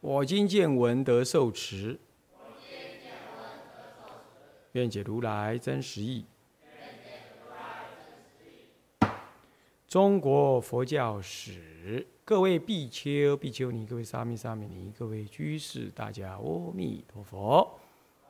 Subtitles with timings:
[0.00, 2.00] 我今见闻得受持，
[4.72, 6.24] 愿解如来真实义。
[9.86, 17.78] 中国佛教史，各位比丘、比丘尼，各位沙弥、沙弥尼，各位居士，大家阿弥陀佛。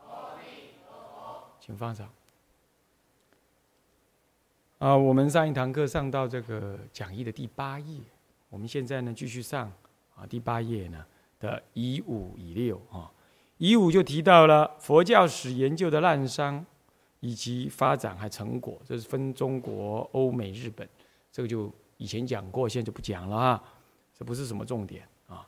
[0.08, 2.10] 阿弥陀佛，请放上。
[4.78, 8.00] 啊，我们上一堂课上到这个讲义的第八页，
[8.48, 9.72] 我们现在呢继续上
[10.16, 11.06] 啊第八页呢
[11.40, 13.10] 的乙五乙六啊，
[13.58, 16.62] 乙五就提到了佛教史研究的滥觞
[17.18, 20.88] 以及发展还成果，这是分中国、欧美、日本，
[21.32, 23.64] 这个就以前讲过，现在就不讲了啊，
[24.16, 25.44] 这不是什么重点啊。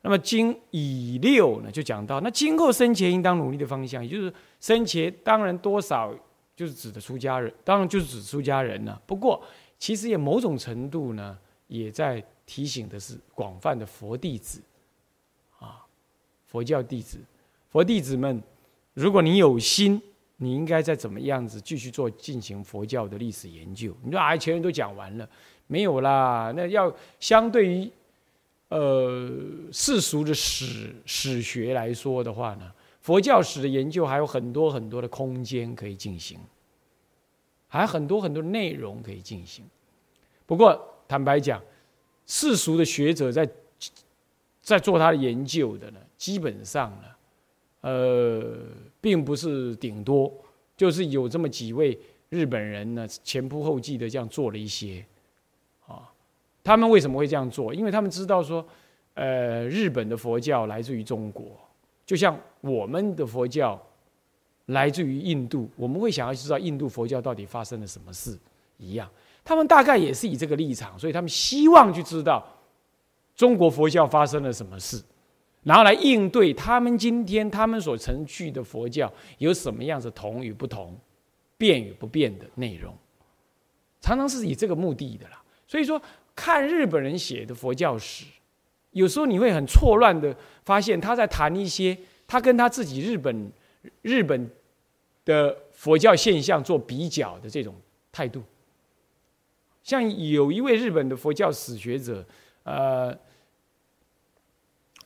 [0.00, 6.12] 那么经乙六呢，就讲到那今后生前应当努力的方向，也就是生前当然多少。
[6.56, 9.00] 就是指的出家人，当然就是指出家人了。
[9.06, 9.40] 不过，
[9.78, 11.38] 其实也某种程度呢，
[11.68, 14.60] 也在提醒的是广泛的佛弟子，
[16.48, 17.18] 佛教弟子，
[17.70, 18.42] 佛弟子们，
[18.94, 20.02] 如果你有心，
[20.38, 23.94] 你应该在怎么样子继续做进行佛教的历史研究？
[24.02, 25.28] 你说啊，前人都讲完了，
[25.66, 26.52] 没有啦。
[26.56, 27.90] 那要相对于
[28.68, 29.30] 呃
[29.70, 32.72] 世俗的史史学来说的话呢？
[33.00, 36.38] 佛教史的研究还有很多很多的空间可以进行，
[37.66, 39.64] 还很多很多内容可以进行。
[40.44, 41.62] 不过坦白讲，
[42.26, 43.48] 世俗的学者在
[44.60, 47.08] 在做他的研究的呢，基本上呢，
[47.80, 48.58] 呃，
[49.00, 50.30] 并不是顶多，
[50.76, 51.98] 就是有这么几位
[52.28, 55.02] 日本人呢，前仆后继的这样做了一些。
[55.86, 56.12] 啊，
[56.62, 57.72] 他们为什么会这样做？
[57.72, 58.66] 因为他们知道说，
[59.14, 61.46] 呃，日本的佛教来自于中国。
[62.04, 63.80] 就像我们的佛教
[64.66, 68.36] 来自于印度，我们会想要知道印度佛教到底发生了什么事
[68.76, 69.08] 一样，
[69.44, 72.44] 他们大概也是以这个立场，所以他们希望去知道
[73.36, 75.02] 中国佛教发生了什么事，
[75.68, 80.98] 然后来应对他们今天他们所程序的佛教有什么样子同与不同、
[81.58, 82.96] 变与不变的内容，
[84.00, 85.42] 常常是以这个目的的啦。
[85.66, 86.00] 所以说，
[86.34, 88.24] 看日本人写的佛教史。
[88.92, 90.34] 有时候你会很错乱的
[90.64, 91.96] 发现，他在谈一些
[92.26, 93.52] 他跟他自己日本
[94.00, 94.50] 日本
[95.26, 97.74] 的佛教现象做比较的这种
[98.10, 98.42] 态度。
[99.82, 102.24] 像有一位日本的佛教史学者，
[102.62, 103.14] 呃，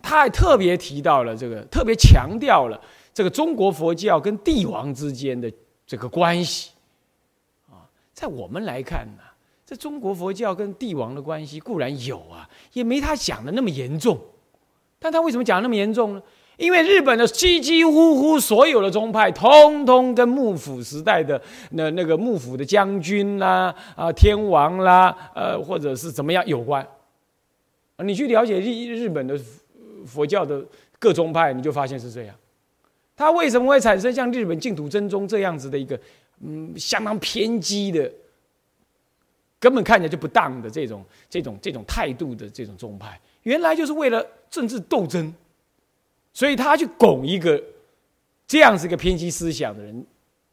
[0.03, 2.81] 他还特别提到了这个，特别强调了
[3.15, 5.51] 这个中国佛教跟帝王之间的
[5.87, 6.73] 这个关系。
[7.71, 9.23] 啊，在我们来看呢。
[9.65, 14.19] 这中国佛教跟帝王的关系固然有啊，也没他讲的那么严重。
[14.99, 16.23] 但他为什么讲那么严重呢？
[16.59, 21.41] 因为日本的几几乎乎所有的宗派，通通跟幕府时代的
[21.71, 26.87] 那那个幕府的将军啦、啊天王啦、呃或者是怎么样有关。
[27.99, 29.41] 你去了解日日本的
[30.07, 30.65] 佛教的
[30.99, 32.35] 各宗派，你就发现是这样。
[33.17, 35.99] 他为什么会产生像日本净土真宗这样子的一个
[36.41, 38.11] 嗯相当偏激的？
[39.61, 45.33] 根本看起来就不当的这种、这种、这种态度的这种宗派，原来就是为了政治斗争，
[46.33, 47.63] 所以他去拱一个
[48.45, 50.05] 这样子一个偏激思想的人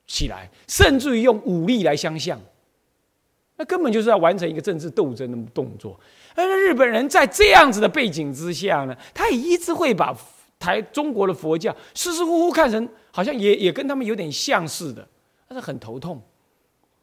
[0.06, 2.40] 起来，甚至于用武力来相向，
[3.56, 6.00] 那根本就是要完成一个政治斗争的动作。
[6.48, 10.16] 而日本人在这样子的背景之下呢，他也一直会把
[10.60, 15.08] 台中国的佛教似似乎乎看成好像也也跟他们有点像似的，
[15.48, 16.22] 但是很头痛。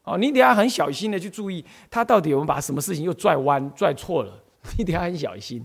[0.03, 4.41] 哦，你得要很小心的去注意，他到底有没有把什么事情又拽弯、拽错了？
[4.77, 5.61] 你得要很小心，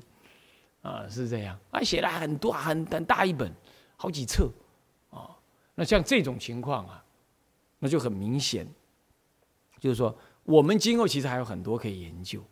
[0.80, 1.56] 啊，是这样。
[1.70, 3.52] 啊，写了很多、很很大一本，
[3.96, 4.50] 好几册，
[5.10, 5.30] 啊，
[5.76, 7.04] 那像这种情况啊，
[7.78, 8.66] 那就很明显，
[9.78, 12.42] 就是说，我们今后其实还有很多可以研究，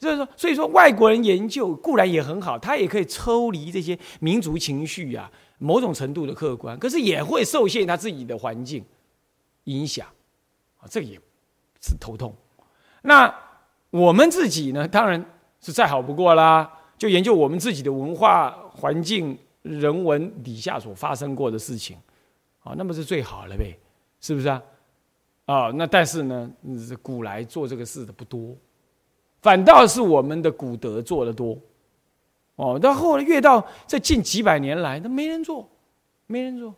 [0.00, 8.84] 啊，所以说，所以说，外国人研究固然也很好，他也可以抽离这些民族情绪啊，某种程度的客观，可是也会受限他自己的环境
[9.64, 10.06] 影响。
[10.78, 11.16] 啊，这个也
[11.82, 12.34] 是头痛。
[13.02, 13.34] 那
[13.90, 15.24] 我们自己呢，当然
[15.60, 16.78] 是再好不过啦。
[16.96, 21.96] 就研究我们自己的文化环境、人文底下所发生过的事情，
[22.62, 23.78] 啊，那么是最好了呗，
[24.20, 24.62] 是不是啊？
[25.46, 26.50] 啊，那但是呢，
[27.02, 28.54] 古来做这个事的不多，
[29.40, 31.58] 反倒是我们的古德做的多。
[32.56, 35.66] 哦，到后来越到这近几百年来，那没人做，
[36.26, 36.74] 没人做，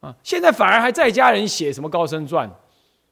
[0.00, 2.50] 啊，现在反而还在家人写什么高僧传、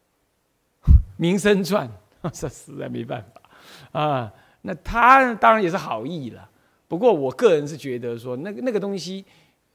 [1.16, 1.90] 名声传，
[2.34, 4.32] 这实在没办法啊。
[4.60, 6.46] 那他当然也是好意了，
[6.86, 9.24] 不过我个人是觉得说，那个那个东西，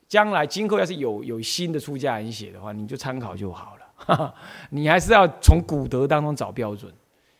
[0.07, 3.85] 将来今后要是有有新的出家人写的话，你就参考就好了。
[3.95, 4.35] 哈 哈
[4.69, 6.93] 你还是要从古德当中找标准。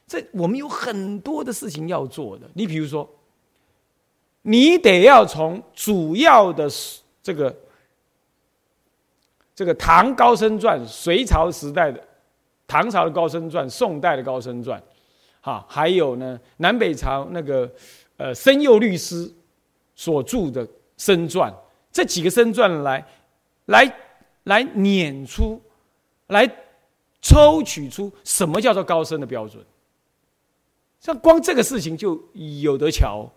[0.10, 3.10] 这我们有很多的事情要做的，你比如说。
[4.42, 6.68] 你得要从主要的
[7.22, 7.54] 这个
[9.54, 12.02] 这个唐高僧传、隋朝时代的
[12.66, 14.82] 唐朝的高僧传、宋代的高僧传，
[15.42, 17.70] 哈，还有呢南北朝那个
[18.16, 19.30] 呃申佑律师
[19.94, 20.66] 所著的
[20.96, 21.54] 僧传，
[21.92, 23.06] 这几个僧传来
[23.66, 23.94] 来
[24.46, 25.62] 来撵出
[26.28, 26.50] 来
[27.22, 29.62] 抽取出什么叫做高僧的标准，
[31.00, 32.22] 像光这个事情就
[32.62, 33.32] 有得瞧。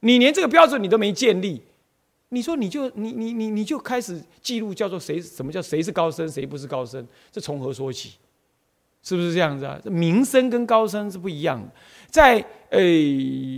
[0.00, 1.62] 你连这个标准你都没建立，
[2.30, 8.12] 你说你就你你你你就开始记录叫做谁什么叫谁是高僧谁不是高僧，这从何说起？
[9.02, 9.80] 是不是这样子啊？
[9.82, 11.68] 这名声跟高僧是不一样的。
[12.10, 12.78] 在呃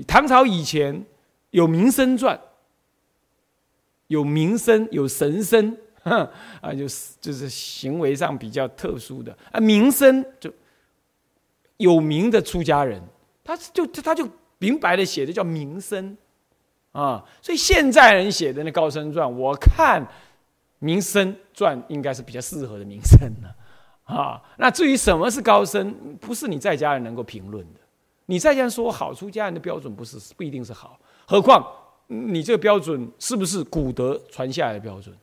[0.07, 1.05] 唐朝以前
[1.51, 2.41] 有名声传，
[4.07, 10.53] 有名声有神僧，啊就是就是行为上比较特殊的啊名声就
[11.79, 13.03] 有名的出家人，
[13.45, 14.29] 他就他就
[14.59, 16.17] 明白的写的叫名声。
[16.93, 20.07] 啊，所以现在人写的那高僧传，我看
[20.79, 23.57] 名声传应该是比较适合的名声了。
[24.05, 25.91] 啊，那至于什么是高僧，
[26.21, 27.81] 不是你在家人能够评论的。
[28.27, 31.67] 你在家说好，出家人的标准不是不一定是好，何况
[32.09, 35.17] 你这个标准是不是古德传下来的标准？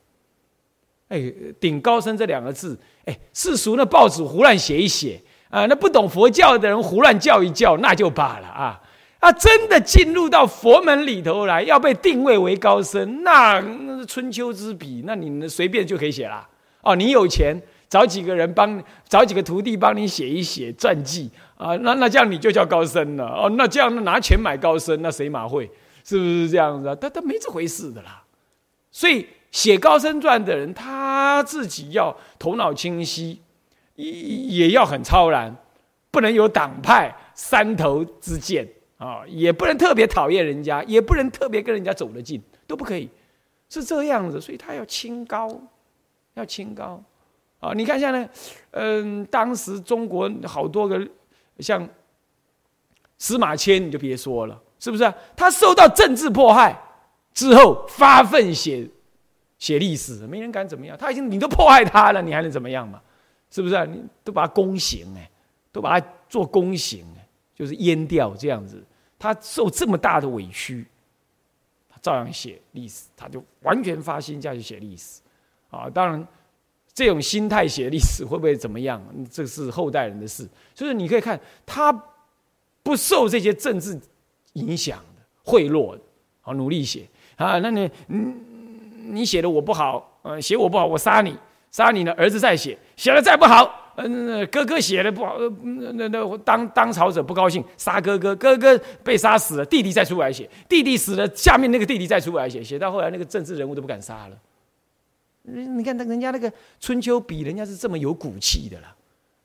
[1.10, 8.82] 哎，顶高僧这两个字，哎，世俗的报纸胡乱写一写啊，那不懂佛教的人胡乱叫一叫，那就罢了啊。
[9.20, 16.48] 啊，真的进入到佛门里头来，要被定位为高僧，那那是春秋之笔，那你随便就可以写了。
[16.82, 23.26] 哦，你有钱，找几个人帮，找几个徒弟帮你写一写传记啊，那那这样你就叫高僧了。
[23.26, 25.70] 哦，那这样拿钱买高僧，那谁马会？
[26.06, 26.96] 是不是这样子啊？
[26.96, 28.24] 他他没这回事的啦。
[28.90, 33.42] 所以写高僧传的人，他自己要头脑清晰，
[34.04, 35.56] 也也要很超然，
[36.12, 38.68] 不能有党派三头之见。
[38.98, 43.10] 啊，也不能特别讨厌人家，也不能特别跟人家走得近，都不可以，
[43.70, 44.42] 是这样子。
[44.42, 45.50] 所以他要清高，
[46.34, 47.02] 要清高。
[47.62, 48.30] 啊，你看一下呢，
[48.72, 51.00] 嗯，当时中国好多个
[51.60, 51.88] 像
[53.18, 55.14] 司马迁，你就别说了，是不是？
[55.34, 56.78] 他受到政治迫害
[57.34, 58.86] 之后，发奋写
[59.58, 60.98] 写历史，没人敢怎么样。
[60.98, 63.02] 他已经你都迫害他了，你还能怎么样嘛？
[63.52, 63.86] 是不是啊？
[63.86, 65.30] 你都把他宫刑哎，
[65.72, 68.84] 都把他做宫刑哎，就是阉掉这样子。
[69.18, 70.86] 他受这么大的委屈，
[71.90, 75.20] 他照样写历史，他就完全发心下去写历史，
[75.70, 76.26] 啊，当然，
[76.94, 79.04] 这种心态写历史会不会怎么样？
[79.30, 80.48] 这是后代人的事。
[80.74, 81.92] 所以你可以看他
[82.82, 84.00] 不受这些政治
[84.54, 86.02] 影响的贿赂的，
[86.40, 87.60] 好努力写啊。
[87.60, 88.34] 那你你
[89.12, 91.38] 你写的我不好，呃，写我不好，我杀你，
[91.72, 93.94] 杀你呢，儿子再写，写的再不好。
[93.96, 104.38] 嗯，哥哥写的不好，那那当当朝者不高兴，杀哥哥，哥哥被杀死了，弟弟再出来写，弟弟死了，下面那个弟弟再出来写，写到后来那个政治人物都不敢杀了。
[105.44, 106.52] 你看，那人家那个
[106.82, 108.88] 春秋笔，人家是这么有骨气的了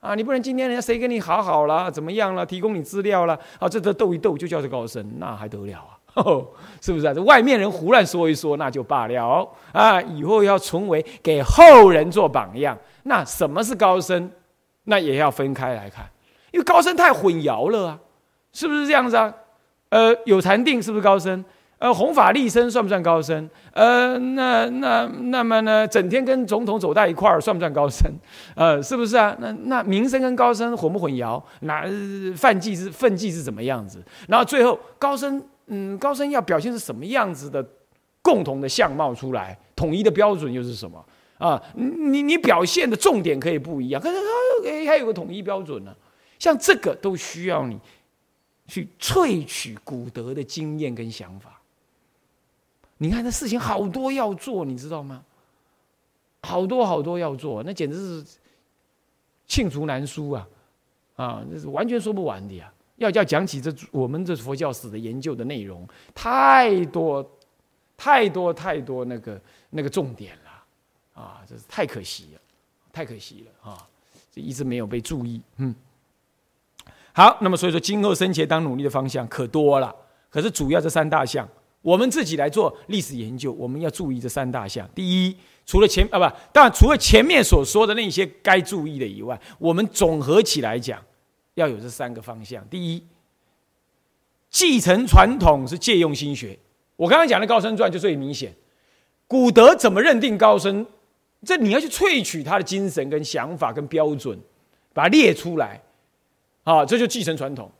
[0.01, 0.15] 啊！
[0.15, 5.95] 你不能今天人家谁跟你好好了，怎么样了，提供你资料了，啊，这这斗一斗就叫做高深，那还得了啊？
[6.79, 7.13] 是不是啊？
[7.13, 10.01] 这外面人胡乱说一说，那就罢了啊！
[10.01, 14.29] 以后要成为给后人做榜样，那什么是高僧？
[14.85, 16.07] 那也要分开来看，
[16.51, 17.99] 因为高僧太混淆了啊，
[18.51, 19.33] 是不是这样子啊？
[19.89, 21.43] 呃，有禅定是不是高僧？
[21.77, 23.49] 呃，弘法利生算不算高僧？
[23.73, 28.11] 呃，那那那么呢，整天跟总统走在一块儿算不算高僧？
[28.55, 29.35] 呃，是不是啊？
[29.39, 31.41] 那那名声跟高僧混不混淆？
[31.61, 31.83] 那
[32.35, 34.03] 犯忌是犯忌是怎么样子？
[34.27, 37.63] 然后最后高僧，嗯，高僧要表现是什么样子的
[38.21, 39.57] 共同的相貌出来？
[39.75, 41.03] 统一的标准又是什么？
[41.37, 44.15] 啊，你你表现的重点可以不一样，可是
[44.63, 45.95] 它还有个统一标准呢。
[46.39, 47.79] 像这个都需要你
[48.67, 51.61] 去萃取古德的经验跟想法。
[52.97, 55.23] 你看这事情好多要做，你知道吗？
[56.43, 58.37] 好多好多要做，那简直是
[59.47, 60.47] 罄竹难书啊！
[61.15, 62.71] 啊，这是完全说不完的呀。
[62.97, 67.37] 要要讲起这我们这佛教史的研究的内容，太多
[67.97, 70.37] 太多太多那个那个重点。
[71.15, 72.41] 啊，这是太可惜了，
[72.93, 73.87] 太可惜了啊！
[74.31, 75.41] 这一直没有被注意。
[75.57, 75.73] 嗯，
[77.13, 79.95] 好，那么所以说，今后生前当努力的方向可多了。
[80.29, 81.47] 可是主要这三大项，
[81.81, 84.85] 我们自己来做历史研究，我们要注意这三大项。
[84.93, 91.01] 第一，除了前啊不，当然除了前面所说的那些该注意的以外，我们总合起来讲，
[91.53, 92.67] 要有这三个方向。
[92.67, 93.03] 第一，
[94.49, 96.59] 继承传统是借用心学。
[96.97, 98.53] 我刚刚讲的高僧传就最明显。
[99.27, 100.85] 古德怎么认定高僧？
[101.45, 104.37] 这你要去萃取他的精神跟想法跟标准，
[104.93, 105.79] 把它列出来，
[106.63, 107.71] 啊，这就继承传统。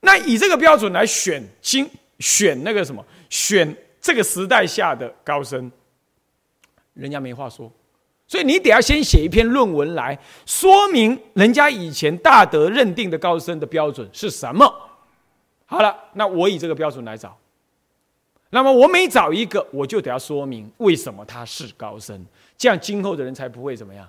[0.00, 1.88] 那以这个标准来选新。
[2.20, 5.70] 选那个什么，选这个时代下的高僧，
[6.94, 7.70] 人家没话说，
[8.28, 10.16] 所以你得要先写一篇论文来
[10.46, 14.72] 说明人家以前大德认定的高僧的标准是什么。
[15.66, 17.36] 好了，那我以这个标准来找，
[18.54, 22.24] 那么我每找一个，我就得要说明为什么他是高僧，
[22.56, 24.08] 这样今后的人才不会怎么样。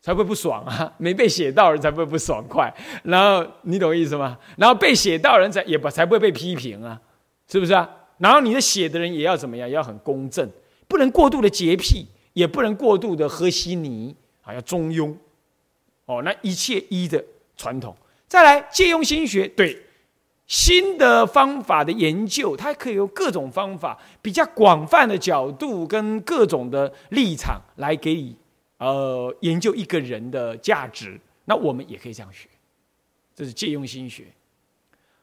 [0.00, 0.90] 才会不爽啊！
[0.96, 2.72] 没被写到人才会不爽快。
[3.02, 4.38] 然后你懂意思吗？
[4.56, 6.98] 然后被写到人才也不才不会被批评啊，
[7.46, 7.86] 是不是啊？
[8.16, 9.68] 然后你的写的人也要怎么样？
[9.68, 10.48] 要很公正，
[10.88, 15.14] 不能过度的洁癖，也不能过度的和稀泥啊，要中庸。
[16.06, 17.22] 哦，那一切依的
[17.56, 17.94] 传统。
[18.26, 19.76] 再来借用心学，对
[20.50, 28.36] 新的方法的研究，它可以用各种方法，比较广泛的角度跟各种的立场来给你。
[28.78, 32.48] 呃，研究一个人的价值，那我们也可以这样学，
[33.32, 34.24] 这是借用心学。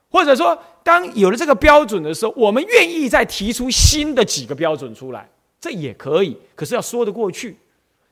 [0.10, 5.30] 或者说，当有了这个标准的时候，我们愿意再提出新的几个标准出来，
[5.60, 6.38] 这也可以。
[6.56, 7.58] 可是要说得过去，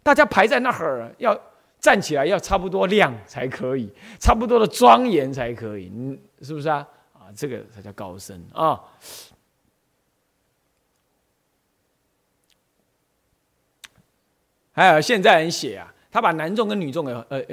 [0.04, 1.40] 大家排在那儿，要
[1.80, 6.86] 站起来，要差不多亮才可以，差不多的庄严才可以，嗯，是不是啊？
[7.26, 8.80] 啊，这个才叫高深啊。
[14.72, 17.46] 还有现在人写啊，他把男众跟女众呃呃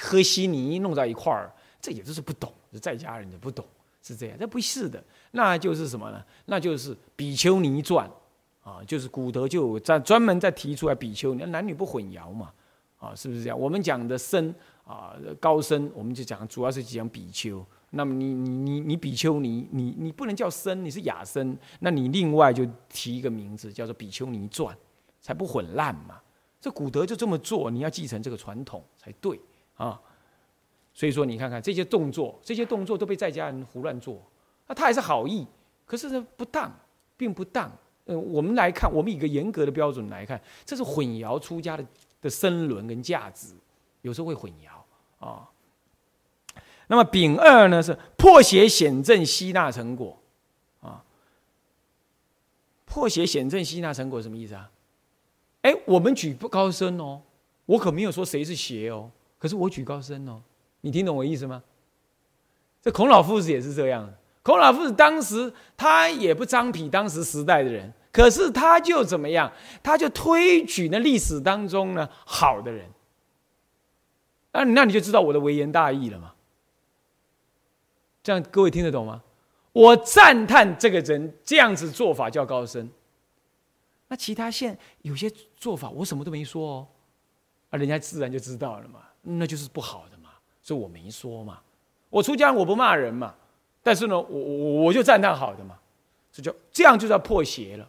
[0.00, 3.64] 喝稀泥弄在一块儿，这也就是不懂，是在家人的不懂，
[4.02, 4.36] 是这样。
[4.38, 6.24] 这不是的，那就是什么呢？
[6.46, 8.10] 那就是比丘尼传
[8.64, 12.50] 啊，就是古德就在专门在提出来比丘尼男女不混淆嘛，
[12.98, 13.60] 啊，是不是这样？
[13.60, 14.52] 我们讲的僧
[14.86, 17.62] 啊高僧，我们就讲主要是讲比丘。
[17.90, 24.76] 那么你你你你比丘尼，你你不能叫僧，你是雅僧，那你另外就提一个名字叫做比丘尼传，
[25.20, 26.20] 才不混乱嘛。
[26.60, 29.40] 这古德就这么做，你要继承这个传统才对
[29.74, 30.00] 啊。
[30.92, 34.22] 所以说，你看看这些动作，这些动作都被在家人胡乱做，
[34.66, 35.46] 那他还是好意，
[35.84, 36.72] 可是呢不当，
[37.16, 37.70] 并不当。
[38.06, 41.84] 嗯，我们来看，我们以一个严格的标准来看，这是混淆出家的
[42.20, 43.54] 的身伦跟价值，
[44.02, 45.48] 有时候会混淆啊。
[46.90, 50.20] 那么丙二呢是破邪显正吸纳成果
[50.80, 51.04] 啊。
[52.84, 54.68] 破邪显正吸纳成果什么意思啊？
[55.62, 57.22] 哎，我们举不高僧哦，
[57.66, 60.42] 我可没有说谁是邪哦，可是我举高僧哦，
[60.80, 61.62] 你听懂我意思吗？
[62.82, 72.90] 这孔老夫子也是这样，孔老夫子当时他也不张皮当时时代的人，可是他就怎么样，他就推举那历史当中呢好的人，
[74.50, 76.32] 那那你就知道我的微言大义了嘛？
[78.22, 79.22] 这样各位听得懂吗？
[79.72, 82.88] 我赞叹这个人这样子做法叫高僧。
[84.08, 86.88] 那其他县有些做法，我什么都没说哦，
[87.70, 91.60] 啊，人家自然就知道了嘛，那就是不好的嘛，所以我没说嘛。
[92.08, 93.32] 我出家我不骂人嘛，
[93.84, 95.78] 但是呢，我我我就赞叹好的嘛，
[96.32, 97.88] 这就这样就叫破邪了，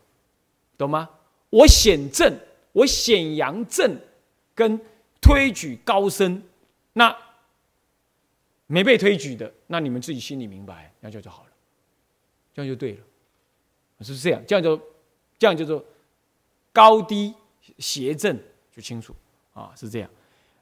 [0.78, 1.10] 懂吗？
[1.50, 2.32] 我显正，
[2.72, 4.00] 我显扬正，
[4.54, 4.80] 跟
[5.20, 6.44] 推举高僧，
[6.94, 7.18] 那
[8.72, 11.50] 没被推举的，那你们自己心里明白，那就就好了，
[12.54, 13.00] 这样就对了，
[14.01, 14.82] 是这样，这样就
[15.38, 15.84] 这样就做。
[16.74, 17.34] 高低
[17.80, 18.40] 邪正
[18.72, 19.13] 就清楚
[19.54, 20.10] 啊，是这样。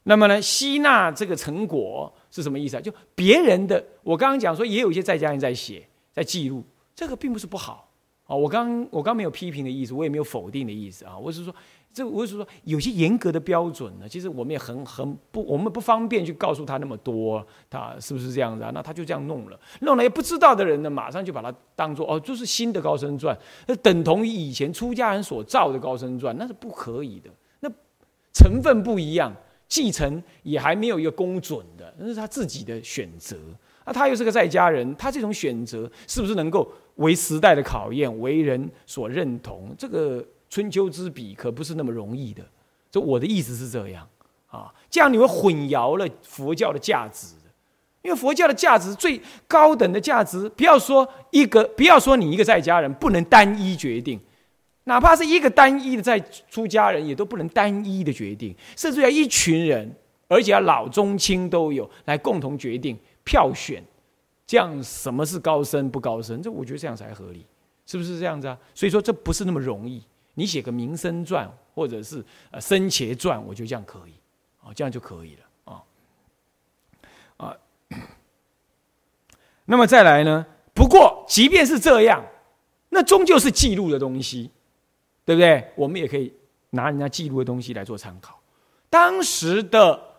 [0.02, 2.80] 那么呢，吸纳这个成果是什么意思啊？
[2.80, 6.64] 就别人的，我刚刚讲说，也有一些在家人在写，在记录，
[6.96, 7.89] 这个并不是不好
[8.30, 8.36] 啊。
[8.36, 11.18] 我刚我刚没有批评的意思，我也没有否定的意思啊。
[11.18, 11.54] 我是说。
[11.92, 18.70] 这我是说，有些严格的标准呢，其实我们也很很不，我们不方便去告诉他那么多，他是不是这样子啊？
[18.72, 27.68] 那他就这样弄了，弄了也不知道的人呢，马上就把它当做哦，就是新的高僧传，那等同于以前出家人所造的高僧传，那是不可以的，那
[28.32, 29.34] 成分不一样，
[29.66, 33.36] 继承也还没有一个公准的，那是他自己的选择。
[33.90, 39.74] 那他又是个在家人，他这种选择是不是能够为时代的考验，为人所认同？
[39.76, 40.24] 这个。
[40.52, 42.42] 春秋之笔可不是那么容易的，
[42.90, 44.04] 就我的意思是这样
[44.48, 47.36] 啊，这样你会混淆了佛教的价值
[48.02, 54.18] 因为佛教的价值最高等的价值，不要说一个，不要说你一个在家人不能单一决定，
[54.84, 56.18] 哪怕是一个单一的在
[56.48, 59.94] 出家人，也都不能单一的决定，甚至要一群人，
[60.26, 62.98] 而且要老中青都有来共同决定
[63.30, 63.80] 票选
[64.44, 66.42] 这样什么是高深不高深？
[66.42, 67.46] 这我觉得这样才合理，
[67.86, 68.58] 是不是这样子啊？
[68.74, 70.02] 所以说这不是那么容易。
[70.34, 74.14] 你写个名生传或者是呃生前传，我觉得这样可以，
[74.60, 75.82] 啊，这样就可以了啊
[77.36, 77.56] 啊。
[79.66, 80.44] 那么再来呢？
[80.74, 82.24] 不过即便是这样，
[82.88, 84.50] 那终究是记录的东西，
[85.24, 85.72] 对不对？
[85.76, 86.34] 我们也可以
[86.70, 88.40] 拿人家记录的东西来做参考。
[88.88, 90.09] 当时的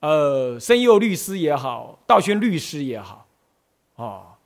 [0.00, 3.26] 呃申佑律师也好，道宣律师也好，
[3.96, 4.38] 啊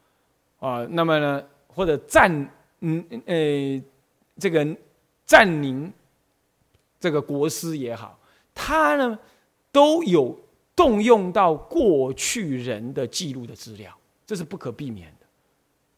[0.60, 2.30] 啊，那么呢，或者占
[2.80, 3.82] 嗯呃
[4.38, 4.76] 这个。
[5.24, 5.90] 占领
[7.00, 8.18] 这个国师也好，
[8.52, 9.18] 他呢
[9.70, 10.38] 都有
[10.76, 15.26] 动用到过去人的记录的资料，这是不可避免的，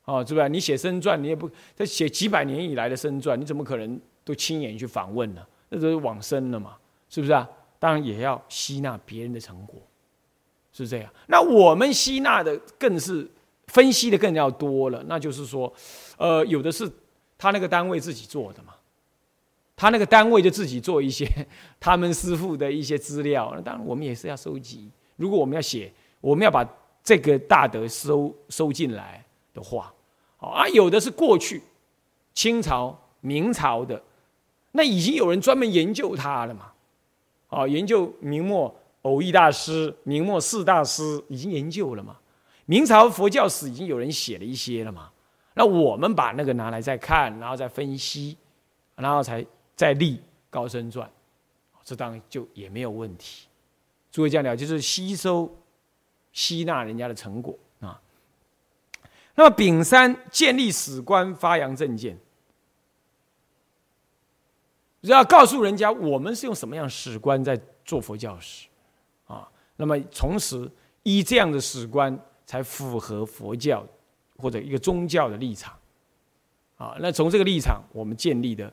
[0.04, 0.46] 哦，是吧？
[0.46, 5.44] 你写生传，你也不他写几百年以来的生传，你怎么可能都亲眼去访问呢？
[5.70, 6.76] 那都是往生了嘛，
[7.08, 7.48] 是不是啊？
[7.84, 9.78] 当然也要吸纳别人的成果，
[10.72, 11.10] 是这样。
[11.26, 13.30] 那我们吸纳的更是
[13.66, 15.70] 分析的更要多了，那就是说，
[16.16, 16.90] 呃，有的是
[17.36, 18.72] 他那个单位自己做的嘛。
[19.76, 21.28] 他那个单位就自己做一些
[21.78, 24.90] 他们师傅的一些资料，那当然我们也是要收集。
[25.16, 26.66] 如果我们要写，我们要把
[27.02, 29.92] 这个大德收收进来的话，
[30.38, 31.60] 好啊，有的是过去
[32.32, 34.02] 清朝、明朝的，
[34.72, 36.70] 那已经有人专门研究它了嘛？
[37.54, 42.16] 啊，研究明末偶益大师、明末四大师已经研究了嘛？
[42.66, 45.10] 明朝佛教史已经有人写了一些了嘛？
[45.54, 48.36] 那我们把那个拿来再看，然后再分析，
[48.96, 49.44] 然后才。
[49.76, 51.10] 再立高僧传，
[51.82, 53.48] 这当然就也没有问题。
[54.12, 55.52] 诸位讲了，就是吸收、
[56.32, 58.00] 吸纳人家的成果啊。
[59.34, 62.16] 那么丙三建立史观，发扬正见，
[65.12, 68.68] 要告诉人家我们是用什么样史观在做佛教史
[69.26, 69.48] 啊。
[69.76, 70.70] 那么从此
[71.02, 73.86] 依这样的史观，才符合佛教
[74.36, 75.76] 或者一个宗教的立场
[76.76, 76.96] 啊。
[77.00, 78.72] 那从这个立场，我们建立的。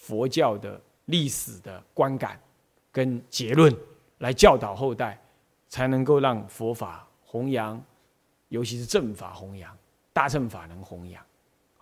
[0.00, 2.40] 佛教的历史的观感
[2.90, 3.70] 跟结论
[4.18, 5.20] 来教导后代，
[5.68, 7.78] 才能够让佛法弘扬，
[8.48, 9.76] 尤其是正法弘扬，
[10.14, 11.22] 大乘法能弘扬。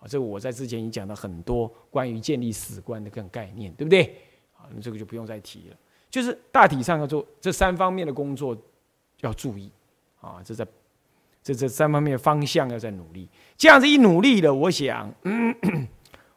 [0.07, 4.14] 这个我在之前已经讲了很多关于建立史观的更概念，对不对？
[4.57, 5.77] 啊，那这个就不用再提了。
[6.11, 8.57] 就是大体上要做这三方面的工作，
[9.21, 9.71] 要注意
[10.21, 10.66] 啊，这在
[11.42, 13.29] 这这三方面方向要在努力。
[13.57, 15.12] 这样子一努力了，我想。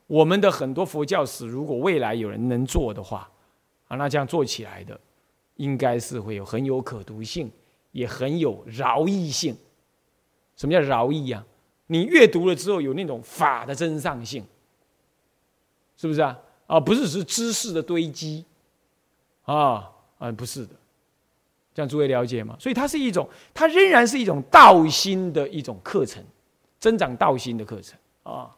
[0.07, 3.29] 我们的很多佛教史，如果未来有人能做的话，
[3.87, 4.99] 啊，那这样做起来的，
[5.57, 7.51] 应该是会有很有可读性，
[7.91, 9.55] 也很有饶益性。
[10.55, 11.45] 什么叫饶益呀？
[11.91, 14.45] 你阅读了之后有那种法的真上性，
[15.97, 16.39] 是不是啊？
[16.67, 18.45] 啊，不是是知识的堆积，
[19.45, 20.75] 啊啊，不是的。
[21.73, 22.55] 这样诸位了解吗？
[22.59, 26.23] 所以它是一种，它仍然是一种道心的一种课程，
[26.79, 28.55] 增长道心的课程啊。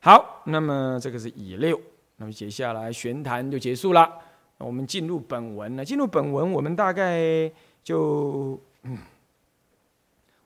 [0.00, 1.80] 好，那么这个是乙六，
[2.16, 4.10] 那么接下来玄谈就结束了。
[4.56, 5.84] 我们进入本文了。
[5.84, 7.48] 进入本文，我们大概
[7.84, 8.98] 就嗯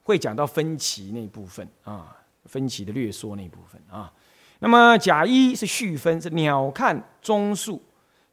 [0.02, 4.12] 会讲到分歧那部分啊，分歧的略说那部分啊。
[4.58, 7.82] 那么甲一是续分，是鸟瞰中述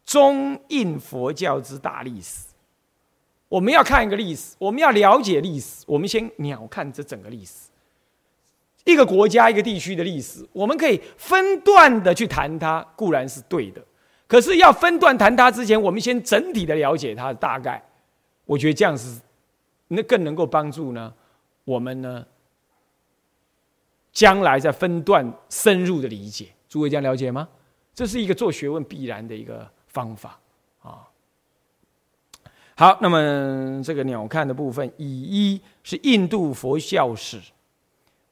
[0.05, 2.47] 中印佛教之大历史。
[3.47, 7.69] 我们要看一个历史，我们要了解历史，我们先鸟瞰这整个历史。
[8.85, 13.83] 一个国家、一个地区的历史，我们可以分段的去谈它，固然是对的。
[14.27, 17.83] 可是要分段谈它之前，我们先整体的了解它的大概。
[18.45, 19.19] 我觉得这样是，
[19.87, 21.11] 那更能够帮助呢，
[21.69, 22.25] 我们呢，
[24.11, 26.47] 将来在分段深入的理解。
[26.67, 27.47] 诸位这样了解吗？
[27.93, 30.39] 这是一个做学问必然的一个方法
[30.81, 31.07] 啊。
[32.75, 37.39] 好，那么这个鸟瞰的部分，以一是印度佛教史。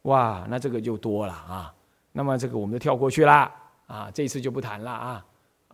[0.03, 1.71] 哇，那这个就多了啊！
[2.13, 3.53] 那么这个我们就跳过去啦，
[3.85, 5.25] 啊，这次就不谈了啊，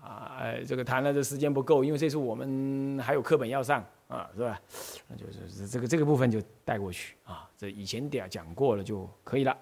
[0.02, 3.82] 啊，这个谈了这时间不够，因为这次我们还有课本要上
[4.14, 4.62] 啊，是吧？
[5.08, 9.58] 那就是这个这个部分就带过去啊，这以前点讲过了就可以了。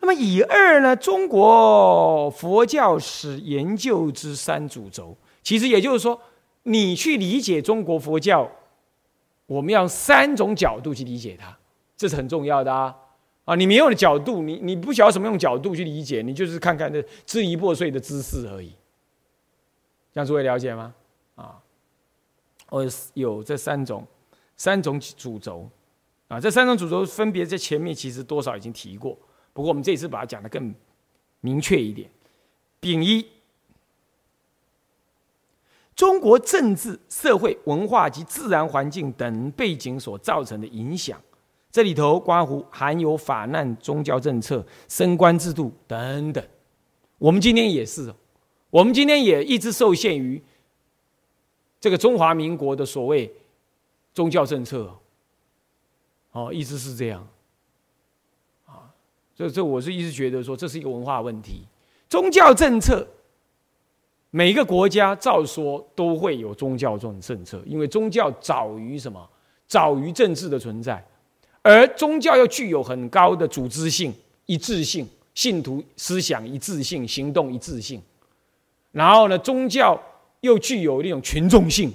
[0.00, 6.20] 那么以二呢，中国佛教史研究之三主轴，其实也就是说，
[6.64, 8.46] 你去理解中国佛教，
[9.46, 11.56] 我们要三种角度去理解它，
[11.96, 12.94] 这是很重要的啊。
[13.46, 18.74] 啊，你没有的角度，你你不晓得什么用角度去理解，你就是看看这支离破碎的姿势而已。
[20.12, 20.94] 这样诸位了解吗？
[21.36, 21.58] 啊，
[22.70, 24.06] 我有这三种
[24.56, 25.68] 三种主轴，
[26.28, 29.16] 啊，这三种主轴分别在前面其实多少已经提过，
[29.52, 30.74] 不过我们这次把它讲的更
[31.40, 32.10] 明确一点。
[32.80, 33.26] 丙一，
[35.94, 41.20] 中国政治、社会、文化及自然环境等背景所造成的影响。
[41.70, 46.42] 这里头关乎含有法难宗教政策、升官制度等等。
[47.18, 48.12] 我们今天也是，
[48.70, 50.42] 我们今天也一直受限于
[51.86, 53.32] 这个中华民国的所谓
[54.12, 54.92] 宗教政策。
[56.32, 57.24] 哦，一直是这样。
[58.64, 58.90] 啊，
[59.36, 61.62] 这这我是一直觉得说这是一个文化问题，
[62.08, 63.06] 宗教政策。
[64.30, 69.24] 每个国家照说都会有宗教这种政策，因为宗教早于什么？
[69.68, 71.00] 早于政治的存在，
[71.62, 74.12] 而宗教又具有很高的组织性、
[74.46, 78.02] 一致性，信徒思想一致性、行动一致性。
[78.90, 79.96] 然后呢，宗教
[80.40, 81.92] 又具有那种群众性，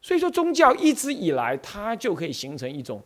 [0.00, 3.02] 所以说宗教一直以来它就可以形成一种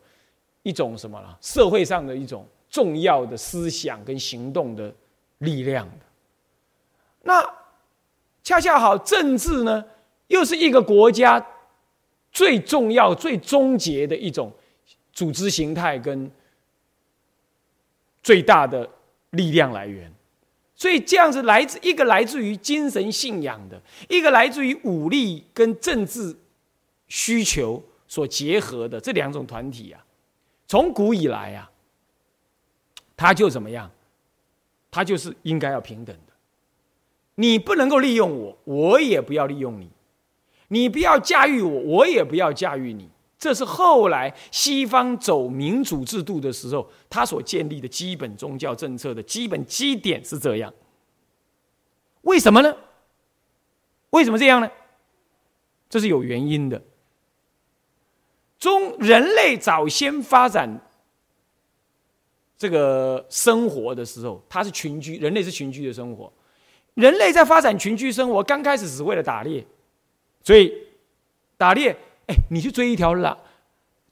[0.63, 1.39] 一种什么了？
[1.41, 4.95] 社会上的一种重要的思想跟行动的
[5.39, 6.07] 力量的。
[7.23, 7.61] 那。
[8.43, 9.85] 恰恰好，政治呢，
[10.29, 11.47] 又是一个国家
[12.33, 14.51] 最重要、最终结的一种
[15.13, 16.29] 组织形态跟
[18.23, 18.89] 最大的
[19.33, 20.11] 力量来源。
[20.81, 26.35] 所以，这样子来自一个来自于精神信仰的，一个来自于武力跟政治
[27.07, 30.03] 需求所结合的这两种团体啊，
[30.66, 31.71] 从古以来啊，
[33.14, 33.90] 他就怎么样？
[34.90, 36.33] 他就是应该要平等的。
[37.35, 39.87] 你不能够利用我，我也不要利用你；
[40.69, 43.07] 你不要驾驭我，我也不要驾驭你。
[43.40, 50.72] 这是后来西方走民主制度的时候，他所建立的基本宗教政策的基本基点是这样。
[52.20, 52.76] 为什么呢？
[54.11, 54.70] 为什么这样呢？
[55.88, 56.81] 这是有原因的。
[58.59, 60.79] 中人类早先发展
[62.59, 66.31] 这个生活的时候，它是群居，人类是群居的生活。
[66.92, 69.66] 人类在发展群居生活，刚开始只为了打猎，
[70.42, 70.70] 所以
[71.57, 71.96] 打猎，
[72.31, 73.37] 哎，你去追一条狼，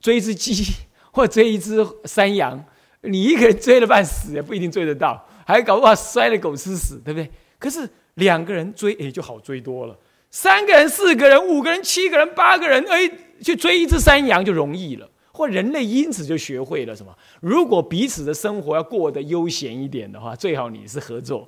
[0.01, 0.65] 追一只鸡，
[1.11, 2.65] 或追一只山羊，
[3.01, 7.31] 你一个人追了半死也不一定追得到，还搞不好摔了狗吃屎，对不对？
[7.57, 9.95] 可是两个人追，哎，就好追多了；
[10.29, 13.09] 三个人、四个人、五个人、七个人、八个人，哎，
[13.41, 15.09] 去追一只山羊就容易了。
[15.31, 17.17] 或人类因此就学会了什么？
[17.39, 21.47] 如果彼此的生活要过得悠闲一点的话，最好你是合作。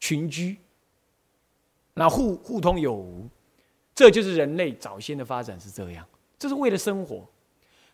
[0.00, 0.56] 群居，
[1.94, 3.28] 那互互通有无，
[3.94, 6.04] 这就是人类早先的发展是这样，
[6.38, 7.26] 这是为了生活。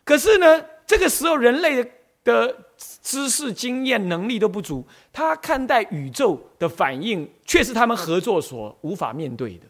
[0.03, 1.89] 可是呢，这个时候人类
[2.23, 2.55] 的
[3.01, 9.65] 知识、经验、能力都不足，他看待宇宙的反应却是他们合作所无法面对的，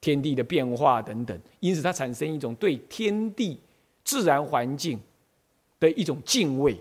[0.00, 3.58] 天地的变化等等，因此他产生一种对天地
[4.04, 5.00] 自然环境
[5.78, 6.76] 的一种敬畏，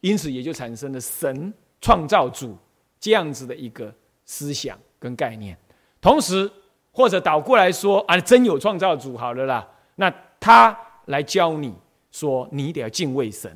[0.00, 2.56] 因此也就产生了神创造主
[2.98, 3.94] 这样子的一个。
[4.24, 5.58] 思想跟概念，
[6.00, 6.50] 同时
[6.92, 11.74] 或者倒过来说啊，真有创造主好了啦，那他来教你
[12.10, 13.50] 说，你得要敬畏神，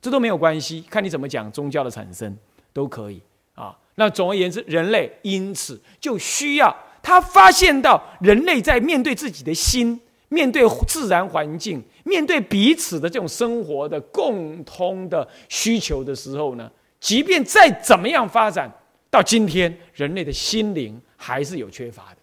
[0.00, 2.36] 这都没有关系，看你怎么讲宗教的产生
[2.72, 3.22] 都可以
[3.54, 3.76] 啊。
[3.94, 18.70] 那总而言之，人类因此就需要他发现到人类在面对自己的心、面对自然环境、面对彼此的这种生活的共通的需求的时候呢，即便再怎么样发展。
[19.10, 22.16] 到今天，人类的心灵还是有缺乏的，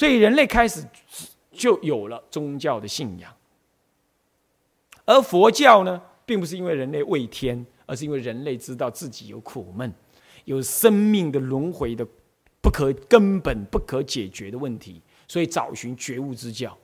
[0.00, 0.82] 所以人类开始
[1.52, 3.30] 就有了宗教的信仰。
[5.04, 9.92] 而佛教呢，并不是因为人类畏天，而是因为人类知道自己有苦闷，
[10.46, 12.02] 有生命的轮回的
[12.62, 16.74] 不可根本不可解决的问题，所以找寻觉悟之教。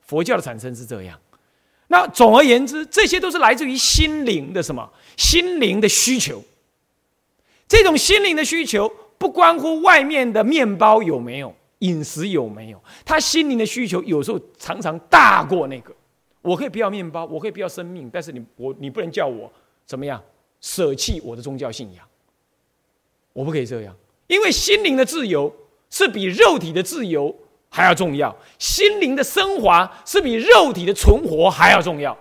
[0.00, 1.18] 佛教的产生是这样。
[1.86, 4.92] 那总而言之，这些都是来自于心灵的什么？
[5.16, 6.44] 心灵的需求。
[7.66, 15.94] 这种心灵的需求不关乎外面的面包有没有饮食有没有，他心灵的需求有时候常常大过那个。
[16.42, 19.50] 我可以不要面包，我可以不要生命，但是你我你不能叫我
[19.84, 20.22] 怎么样
[20.60, 22.06] 舍弃我的宗教信仰。
[23.32, 23.94] 我不可以这样，
[24.28, 25.52] 因为心灵的自由
[25.90, 27.34] 是比肉体的自由
[27.68, 32.16] 还要重要，心灵的升华是比肉体的存活还要重要。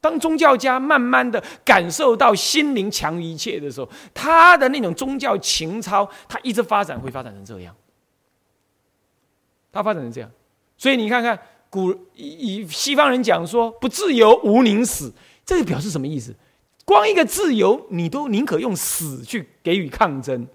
[0.00, 7.76] 当宗教家慢慢的感受到心灵强于一切的时候，他的那种宗教情操，他一直发展会发展成这样。
[9.76, 10.30] 他发展成这样，
[10.76, 11.38] 所以你看看
[11.70, 15.12] 古以西方人讲说不自由无宁死，
[15.44, 16.34] 这个表示什么意思？
[16.84, 20.46] 光一个自由，你都宁可用死去给予抗争。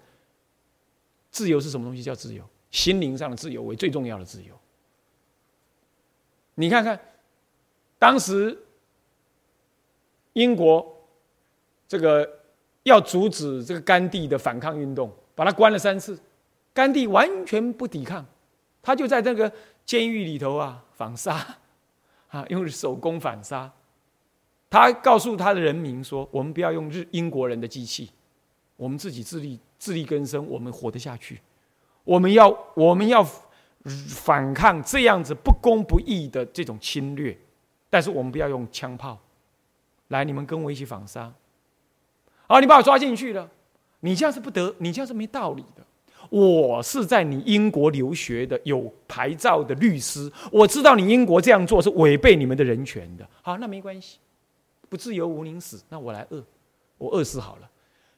[1.30, 2.02] 自由是什么东西？
[2.02, 4.54] 叫自由，心灵上的自由为最重要的自由。
[6.56, 7.00] 你看看
[7.98, 8.58] 当时。
[10.34, 10.82] 英国
[11.86, 12.26] 这个
[12.84, 16.18] 要阻止这个甘地的反抗运动，把他关了三次，
[16.72, 18.24] 甘地完全不抵抗，
[18.82, 19.50] 他就在这个
[19.86, 21.58] 监狱里头啊反杀，
[22.28, 23.70] 啊用手工反杀，
[24.68, 28.10] 他告诉他的人民说：“我们不要用日英国人的机器，
[28.76, 31.40] 我们自己自力自力更生，我们活得下去。
[32.04, 33.24] 我们要我们要
[33.84, 37.36] 反抗这样子不公不义的这种侵略，
[37.88, 39.18] 但是我们不要用枪炮。
[40.08, 41.32] 来，你们跟我一起反杀。
[42.48, 43.48] 好，你把我抓进去了，
[44.00, 45.86] 你这样是不得，你这样是没道理的。
[46.32, 53.28] 我是在你英国留学的有牌照的律师，我知道你英国这样做是违背你们的人权的。
[53.42, 54.18] 好，那没关系。”
[54.88, 56.44] 不自由无宁死，那我来饿，
[56.98, 57.70] 我饿死好了，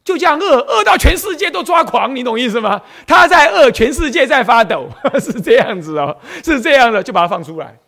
[0.03, 2.83] 就这样饿，饿到全世界都抓狂，你懂意思吗？
[3.07, 4.89] 他在饿，全世界在发抖，
[5.21, 7.79] 是这样子哦，是这样的，就把他放出来，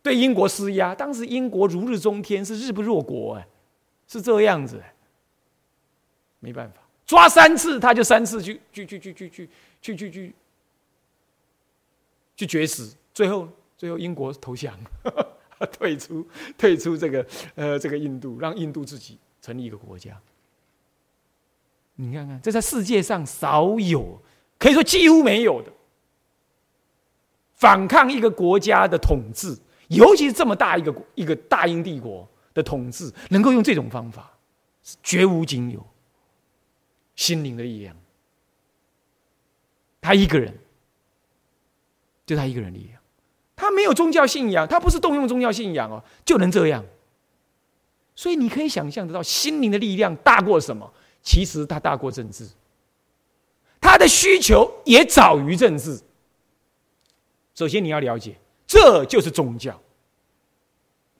[0.00, 0.94] 对英国施压。
[0.94, 3.46] 当时英国如日中天，是日不落国，哎，
[4.06, 4.80] 是这样子，
[6.38, 9.48] 没办法，抓三次他就三次去去去去去去
[9.80, 10.34] 去去去
[12.36, 14.74] 去绝食，最后最后英国投降。
[15.78, 16.26] 退出，
[16.58, 20.20] 退出这个，呃，这个印度，让印度自己成立一个国家。
[21.94, 24.20] 你看看，这在世界上少有，
[24.58, 25.72] 可以说几乎没有的，
[27.54, 29.56] 反抗一个国家的统治，
[29.88, 34.36] 尤其是这么大一个一个大英帝国的统治，能够用这种方法，
[35.02, 35.86] 绝无仅有。
[37.16, 37.96] 心灵的力量，
[40.00, 40.56] 他一个人，
[42.26, 43.00] 就他一个人力量。
[43.56, 46.84] 他没有宗教信仰，他不是动用宗教信仰哦，就能这样。
[48.16, 50.92] 所以你可以想象得到，心灵的力量大过什么？
[51.22, 52.46] 其实它大过政治，
[53.80, 55.98] 他的需求也早于政治。
[57.54, 59.80] 首先你要了解，这就是宗教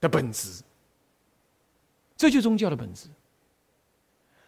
[0.00, 0.62] 的本质，
[2.18, 3.08] 这就是宗教的本质。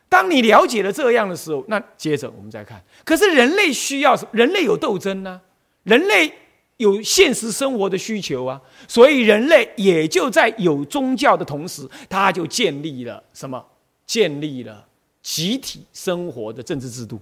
[0.09, 2.83] 当你了解了这样的时候，那接着我们再看。
[3.05, 4.27] 可是人类需要什？
[4.33, 5.41] 人类有斗争呢？
[5.85, 6.33] 人类。
[6.79, 13.65] 有现实生活的需求啊，所以人类也就在有宗教的同时，他就建立了什么？
[14.07, 14.87] 建立了
[15.23, 17.19] 集体生活的政治制度。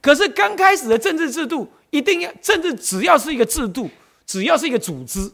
[0.00, 3.86] 可是刚开始的政治制度，一定要政治只要是一个制度，
[4.24, 5.30] 只要是一个组织，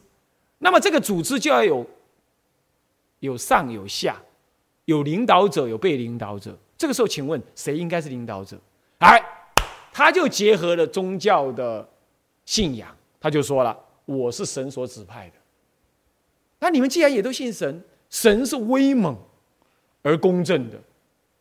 [0.58, 1.86] 那么这个组织就要有
[3.20, 4.20] 有上有下，
[4.86, 6.58] 有领导者，有被领导者。
[6.78, 8.58] 这个时候，请问谁应该是领导者？
[8.98, 9.22] 哎，
[9.92, 11.88] 他就结合了宗教的
[12.44, 12.94] 信仰。
[13.20, 15.34] 他就说了：“我是神所指派的。
[16.60, 19.16] 那你们既然也都信神，神是威猛
[20.02, 20.78] 而公正的。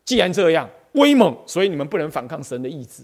[0.03, 3.03] 既然这样威猛，所以你们不能反抗神的意志。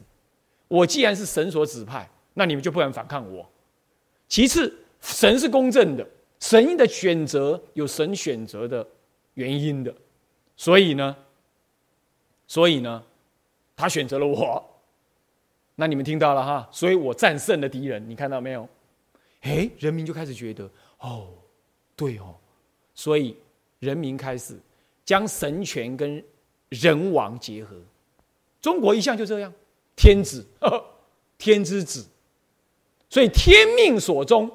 [0.68, 3.48] 我既然是神所指派，那你们就不能反抗我。
[4.28, 6.08] 其次，神是公正的，
[6.40, 8.88] 神的选择有神选择的
[9.36, 9.94] 原因的。
[10.56, 11.16] 所以呢，
[12.52, 13.02] 所以呢，
[13.78, 14.62] 他选择了我。”
[15.76, 18.68] 那你们听到了哈，所以我战胜了敌人，你看到没有？
[19.40, 21.30] 哎，人民就开始觉得，哦，
[21.96, 22.36] 对哦，
[22.94, 23.38] 所以
[23.80, 24.60] 人民开始
[25.06, 26.22] 将神权跟
[26.68, 27.74] 人王结合。
[28.60, 29.54] 中国一向就这样，
[29.96, 30.46] 天子，
[31.38, 32.06] 天之子，
[33.10, 34.52] 所以天命所中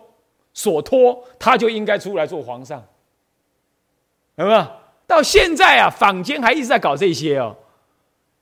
[0.53, 2.87] 所托，他就应该出来做皇上，
[4.35, 4.67] 有没有？
[5.07, 7.57] 到现在啊，坊间还一直在搞这些哦。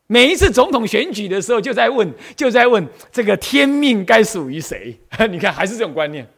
[0.07, 4.99] 每一次总统选举的时候，就在问，就在问这个天命该属于谁？
[5.31, 6.29] 你看，还是这种观念，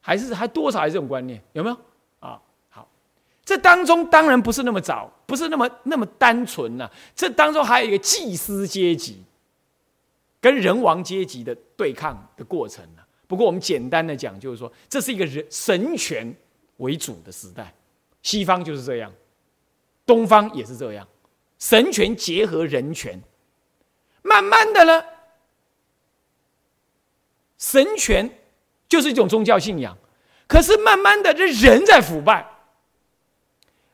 [0.00, 1.76] 还是还多少还是这种观念，有没有？
[2.20, 2.88] 啊，好，
[3.44, 6.90] 这当中当然不是那么早，不是那么那么单纯呐。
[7.14, 9.22] 这当中还有一个祭司阶级
[10.40, 13.02] 跟人王阶级的对抗的过程呢。
[13.26, 16.34] 不过我们简单的讲，就是说，这是一个人神权
[16.78, 17.70] 为主的时代，
[18.22, 19.12] 西方就是这样，
[20.06, 21.06] 东方也是这样。
[21.58, 23.20] 神权结合人权，
[24.22, 25.04] 慢慢的呢，
[27.58, 28.38] 神权
[28.88, 29.96] 就是一种宗教信仰。
[30.46, 32.46] 可是慢慢的，这人在腐败。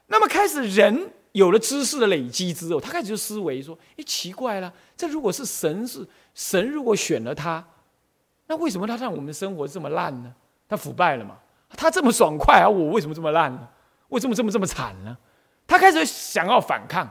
[0.06, 7.66] 那么开始人有了知识的累积之后，他开始就思维说：“哎，奇怪了，这如果是神是神，如果选了他，
[8.46, 10.32] 那为什么他让我们的生活这么烂呢？
[10.68, 11.38] 他腐败了嘛？
[11.70, 13.68] 他这么爽快啊，我为什么这么烂呢？
[14.10, 15.16] 为什么这么这么惨呢？
[15.66, 17.10] 他开始想要反抗。”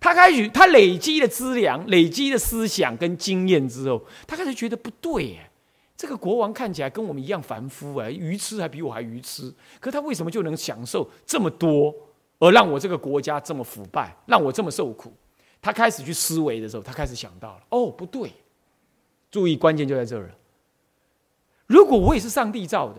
[0.00, 5.50] 他开始，他累积的资粮、累积的思想跟经验之后，他开始觉得不对哎，
[5.94, 11.94] 这个国王看起来跟我们一样凡夫哎，愚痴还比我还愚痴，可他为什么就能享受这么多，
[12.38, 15.12] 而让我这个国家这么腐败，让我这么受苦？
[15.60, 18.32] 他开始去思维的时候，他开始想到了，哦，不对，
[19.30, 20.34] 注意关键就在这儿了。
[21.66, 22.96] 如果我也是上帝造的，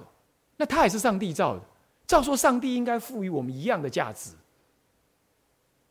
[0.57, 1.61] 那他也是上帝造的，
[2.05, 4.29] 照说上帝应该赋予我们一样的价值，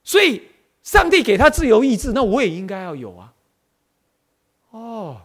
[0.05, 0.43] 所以。
[0.91, 3.33] 上帝给他自由意志，那我也应该要有啊。
[4.71, 5.21] 哦，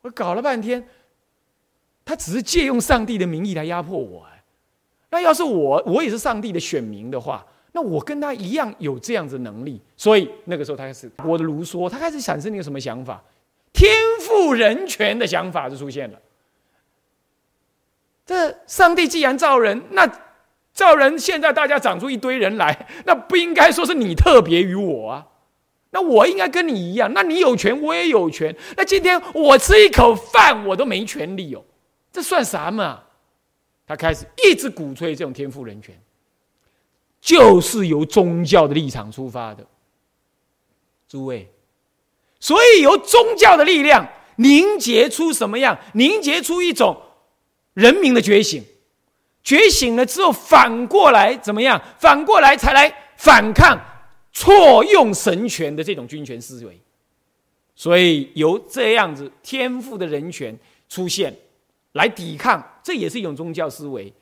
[0.00, 0.88] 我搞了半天，
[2.06, 4.42] 他只是借用上帝的名义来压迫我，哎，
[5.10, 9.78] 那要是我，我也是上帝的选民的话，那我跟他一样有这样子能力。
[9.94, 13.22] 所以那个时候，他开始我的卢梭，他开始产生一个什么想法？
[13.74, 16.18] 天赋人权的想法就出现了。
[18.24, 20.10] 这上帝既然造人，那
[20.78, 25.26] 造人现在大家长出一堆人来， 那不应该说是你特别于我啊？
[25.90, 28.54] 那我应该跟你一样，那你有权，我也有权。
[28.76, 31.64] 那今天我吃一口饭，我都没权利哦，
[32.12, 33.02] 这算什么？
[33.88, 36.00] 他开始一直鼓吹这种天赋人权，
[37.20, 39.66] 就是由宗教的立场出发的，
[41.08, 41.50] 诸位。
[42.38, 45.76] 所以由宗教的力量凝结出什么样？
[45.94, 47.02] 凝结出一种
[47.74, 48.62] 人民的觉醒，
[49.42, 51.80] 觉醒了之后，反过来怎么样？
[51.98, 53.78] 反过来才来反抗
[54.32, 56.80] 错用神权的这种军权思维。
[57.74, 61.34] 所以由这样子天赋的人权出现。
[61.92, 64.12] 来抵抗，这也是一种宗教思维、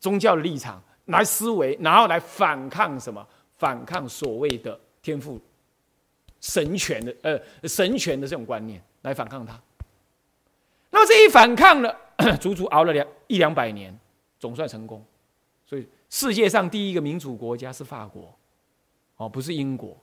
[0.00, 3.24] 宗教立场来思维，然后来反抗什么？
[3.56, 5.40] 反抗所谓的天赋、
[6.40, 9.58] 神权的呃神权的这种观念，来反抗它。
[10.90, 11.94] 那么这一反抗呢，
[12.40, 13.96] 足足熬了两一两百年，
[14.42, 15.00] 总算成功。
[15.64, 18.34] 所以世界上第一个民主国家是法国，
[19.16, 19.96] 哦，不是英国。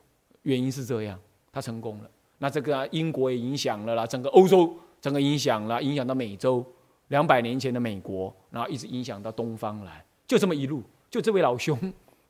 [0.43, 1.19] 原因是这样，
[1.51, 2.09] 他成功了。
[2.37, 6.65] 那这个英国也影响了啦，整个欧洲，整个影响了，影响到美洲。
[7.09, 11.77] 两百年前的美国，然后一直影响到东方来，就这么一路，就这位老兄，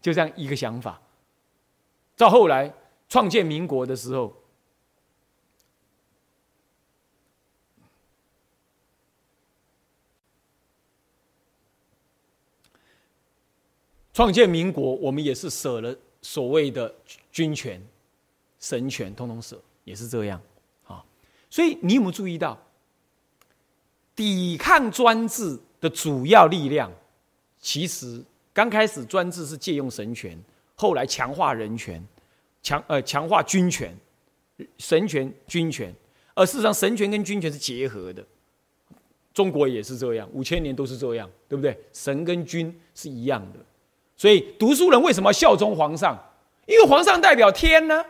[0.01, 0.99] 就这样一个想法。
[2.17, 2.73] 到后来
[3.07, 4.33] 创建民国的时候，
[14.19, 16.93] 创建民国，我们也是舍了所谓的
[17.31, 17.81] 军权、
[18.59, 20.41] 神权，通通舍，也是这样
[20.85, 21.01] 啊。
[21.49, 22.61] 所以你有没有注意到？
[24.17, 26.91] 抵抗专制的主要力量，
[27.61, 30.37] 其实刚开始专制是借用神权，
[30.75, 32.05] 后来强化人权，
[32.61, 33.95] 强呃强化军权，
[34.79, 35.95] 神权军权，
[36.33, 38.21] 而事实上神权跟军权是结合的。
[39.33, 41.79] 中国也是这样，五千年都是这样，对不对？
[41.93, 43.59] 神跟军是一样的，
[44.19, 46.15] 所以读书人为什么效忠皇上？
[46.67, 48.05] 因为皇上代表天呢，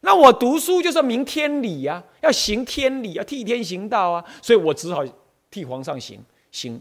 [0.00, 5.04] 那我读书就是明天理呀，要行天理，要替天行道啊，所以我只好。
[5.50, 6.18] 替皇上行
[6.50, 6.80] 行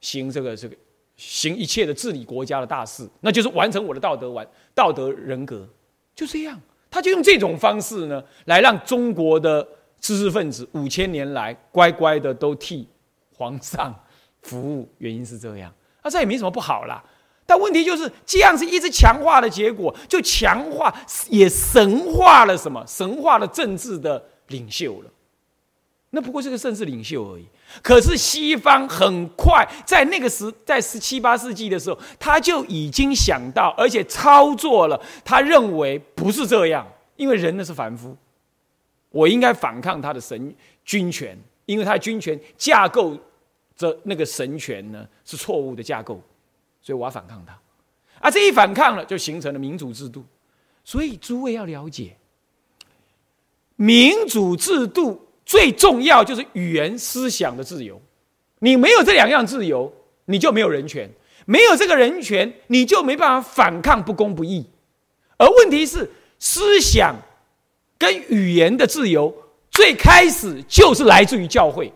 [0.00, 0.74] 行这个这个
[1.16, 5.68] 行一切的治理国家的大事，那就是完成我的道德完道德人格，
[6.14, 6.58] 就这样，
[6.90, 9.68] 他就用这种方式呢，来让中国的
[10.00, 12.88] 知识分子五千年来乖乖的都替
[13.36, 13.94] 皇上
[14.40, 14.88] 服务。
[14.96, 15.70] 原因是这样，
[16.02, 17.04] 那这也没什么不好啦。
[17.48, 20.94] 但问题就是这样是一直强化的结果，就强化
[21.30, 22.84] 也神化了什么？
[22.86, 25.10] 神化了政治的领袖了。
[26.10, 27.46] 那不过是个政治领袖而已。
[27.82, 35.00] 可是西方很快在那个时，在十七八世纪的时候，他就已经想到，而且操作了。
[35.24, 38.14] 他认为不是这样，因为人呢是凡夫，
[39.08, 41.34] 我应该反抗他的神军权，
[41.64, 43.16] 因为他的军权架构
[43.74, 46.20] 着那个神权呢是错误的架构，
[46.88, 47.52] 所以我要反抗他。
[48.18, 50.24] 啊，这一反抗了，就形成了民主制度。
[50.84, 52.16] 所以诸位要了解，
[53.76, 55.28] 民主制度。
[55.44, 58.00] 最重要就是语言思想的自由，
[58.58, 59.92] 你没有这两样自由，
[60.26, 61.08] 你就没有人权；
[61.46, 64.66] 没有这个人权，你就没办法反抗不公不义。
[65.38, 67.16] 而问题是，思想
[67.98, 69.34] 跟语言的自由，
[69.70, 71.90] 最开始就是来自于教会、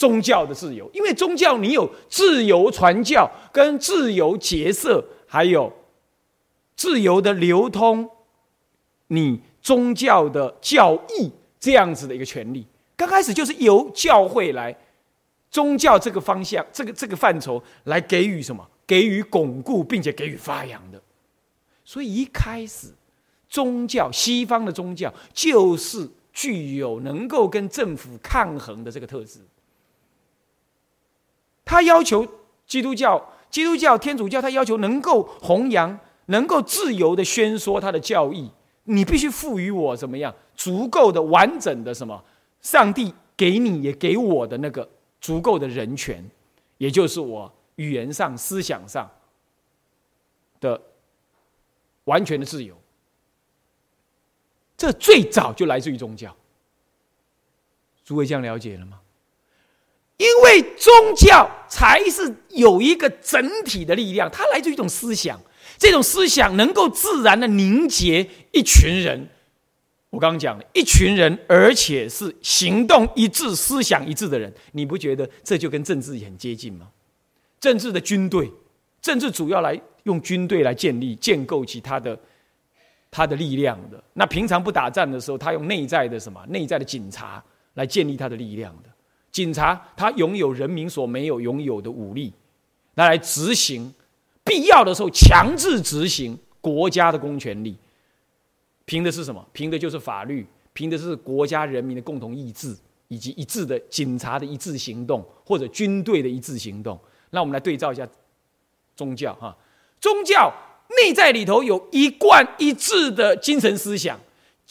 [0.00, 5.70] 宗教的自由，因为宗教你有自由传教、跟自由结社，还有
[6.74, 8.08] 自由的流通
[9.08, 12.66] 你宗教的教义这样子的一个权利。
[12.96, 14.74] 刚开始就是由教会来，
[15.50, 18.66] 宗教这个方向，这个这个范畴来给予什么？
[18.86, 20.98] 给予巩固，并且给予发扬的。
[21.84, 22.86] 所以一开始，
[23.50, 29.40] 宗教西方的宗教就是具有能够跟政府抗衡的这个特质。
[31.70, 32.26] 他要求
[32.66, 35.96] 基督教、基督教、天主教，他要求能够弘扬、
[36.26, 38.50] 能够自由的宣说他的教义。
[38.84, 42.24] 你必须赋予我怎么样足够的完整的什么？
[42.60, 44.90] 上帝给你也给我的那个
[45.20, 46.28] 足够的人权，
[46.78, 49.08] 也就是我语言上、思想上
[50.58, 50.82] 的
[52.02, 52.76] 完全的自由。
[54.76, 56.36] 这最早就来自于宗教。
[58.04, 58.98] 诸位这样了解了吗？
[60.20, 65.40] 因为宗教才是有一个整体的力量，它来自于一种思想，
[65.78, 69.26] 这种思想能够自然的凝结一群人。
[70.10, 76.88] 我刚刚讲了一群人，而且是行动一致、思想一致的人，你不觉得这就跟政治很接近吗？
[77.58, 78.50] 政治的军队
[79.00, 82.18] 政治主要来用军队来建立、建构起他的
[83.10, 84.04] 他的力量的。
[84.12, 86.44] 那平常不打仗的时候，他用内在的什么？
[86.48, 87.42] 内在的警察
[87.72, 88.89] 来建立他的力量的。
[89.32, 92.32] 警察他拥有人民所没有拥有的武力，
[92.94, 93.94] 拿来执行
[94.44, 97.76] 必要的时候强制执行国家的公权力。
[98.84, 99.46] 凭的是什么？
[99.52, 102.76] 凭的就是法律，凭的是国家人民的共同意志，
[103.06, 106.98] 以及一致的警察的一致行动，或者军队的一致行动。
[107.30, 108.08] 那我们来对照一下
[108.96, 109.56] 宗教哈，
[110.00, 110.52] 宗教
[110.98, 114.18] 内在里头有一贯一致的精神思想，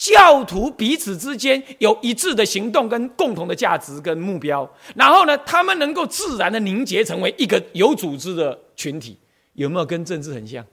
[0.00, 9.18] 教徒彼此之间有一致的行动跟共同的价值跟目标，然后呢，他们能够自然的凝结成为一个有组织的群体，
[9.52, 10.64] 有没有跟政治很像？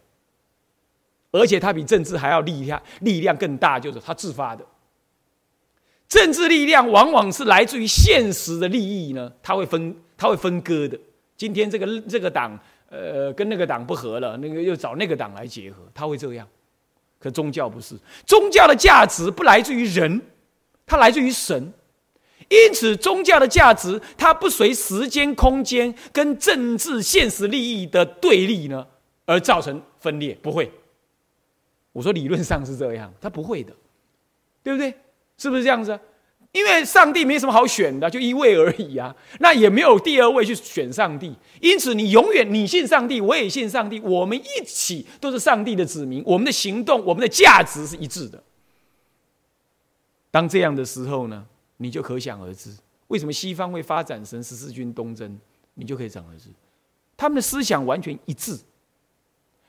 [1.31, 4.65] 而且它比政治还要力量力量更大，就是它自发的。
[6.07, 10.97] 政治力量往往是来自于现实的利益呢，它会分它会分割的。
[11.35, 12.57] 今天这个这个党
[12.89, 16.47] 呃跟那个党不合了，那个又找那个党来结合，它会这样。
[17.19, 17.95] 可宗教不是，
[18.25, 20.21] 宗教的价值不来自于人，
[20.85, 21.73] 它来自于神。
[22.49, 28.87] 因此，宗教的价值它不随时间、空间跟政治现实利益的对立呢
[29.25, 30.71] 而造成分裂，不会。
[31.91, 33.73] 我说理论上是这样，它不会的，
[34.63, 34.93] 对不对？
[35.37, 35.99] 是不是这样子？
[36.53, 41.35] 因为上帝没什么好选的，就一位而已啊，那也没有第二位去选上帝。
[41.61, 48.41] 因此，你永远你信上帝，我也信上帝，我们一起都是上帝的子民，我们的行动、我们的价值是一致的。
[50.31, 51.45] 当这样的时候呢，
[51.77, 52.75] 你就可想而知，
[53.07, 55.39] 为什么西方会发展成十字军东征，
[55.75, 56.49] 你就可以想而知，
[57.15, 58.57] 他们的思想完全一致，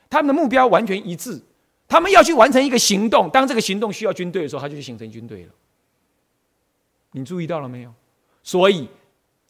[0.09, 1.39] 他们的目标完全一致。
[1.87, 5.51] 他们要去完成一个行动，当这个行动需要军队的时候，他就去形成军队了。
[7.11, 7.93] 你注意到了没有？
[8.43, 8.87] 所以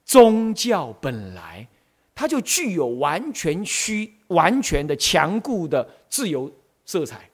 [0.04, 1.68] 宗教本来
[2.16, 6.52] 它就具有完全需、完全的强固的自由
[6.86, 7.30] 色彩，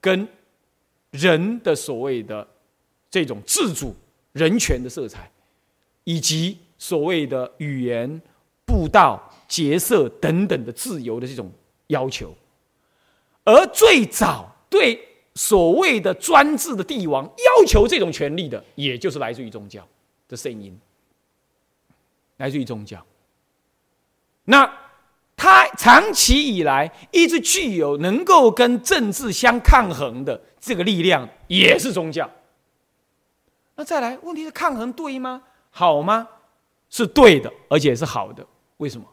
[0.00, 0.28] 跟
[1.10, 2.46] 人的所谓的
[3.10, 3.96] 这种自主
[4.32, 5.30] 人权的色彩，
[6.04, 8.20] 以及所谓的语言、
[8.66, 11.50] 布道、结社等等的自由的这种
[11.86, 12.36] 要求。
[13.44, 15.07] 而最早对
[15.38, 19.86] 所谓的专制的帝王要求这种权利的，也就是来自于宗教
[20.26, 20.76] 的声音，
[22.38, 23.00] 来自于宗教。
[24.46, 24.68] 那
[25.36, 32.28] 他长期以来一直具有能够跟政治相抗衡的这个力量，也是宗教。
[33.76, 35.44] 那再来，问题是抗衡对吗？
[35.70, 36.26] 好吗？
[36.90, 38.44] 是对的，而且是好的。
[38.78, 39.06] 为什么？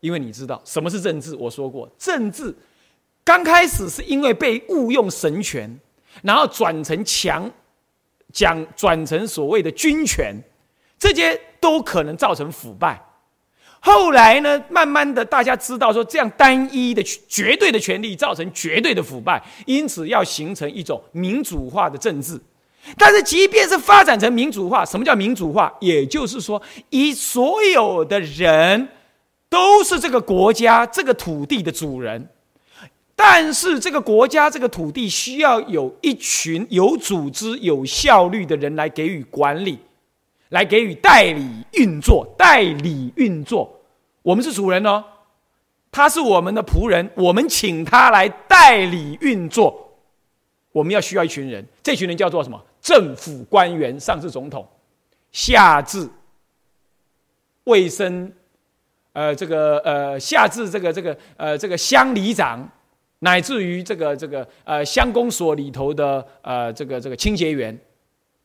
[0.00, 1.34] 因为你知道什么是政治？
[1.36, 2.54] 我说过，政治。
[3.24, 5.80] 刚开始是因为被误用神权，
[6.22, 7.50] 然后转成强，
[8.32, 10.36] 讲转成所谓的军权，
[10.98, 13.02] 这些都可能造成腐败。
[13.80, 22.40] 后来呢，慢慢的大家知道说，这样单一的绝对的权利造成绝对的腐败，因此要形成一种民主化的政治。
[22.98, 25.72] 但是，即便是发展成民主化，什么叫民主化？
[25.80, 26.60] 也就是说，
[26.90, 28.88] 以所有的人
[29.48, 32.28] 都是这个国家、这个土地的主人。
[33.16, 39.78] 但是这个国家、这个土地需要有一群有组织、有效率的人来给予管理，
[40.48, 43.80] 来给予代理运作、代理运作。
[44.22, 45.04] 我们是主人哦，
[45.92, 49.96] 他是我们的仆人，我们请他来代理运作。
[50.72, 52.60] 我们要需要一群人，这群人叫做什么？
[52.80, 54.68] 政府官员，上至总统，
[55.30, 56.08] 下至
[57.62, 58.32] 卫生，
[59.12, 62.68] 呃，这个呃，下至这个这个呃，这个乡里长。
[63.20, 67.78] 乃至于这个这个呃乡公所里头的呃这个这个清洁员，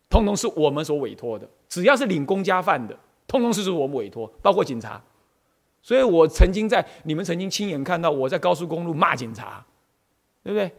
[0.10, 1.48] 通通是我们所委托的。
[1.68, 2.98] 只要是领公家饭的，
[3.28, 5.02] 通通是是我们委托，包括警察。
[5.82, 9.66] 所以我曾经在你们曾经亲眼看到我在高速公路骂警察，
[10.44, 10.72] 对不对？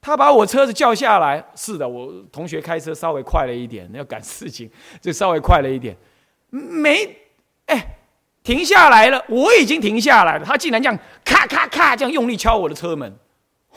[0.00, 5.96] 他把我车子叫下来，是的，我同学开车稍微快了一点，要赶事情，就稍微快了一点，
[6.50, 7.16] 没
[7.66, 7.97] 哎。
[8.48, 13.14] 停下来了，我已经停下来了，他竟然这样咔咔咔这样用力敲我的车门，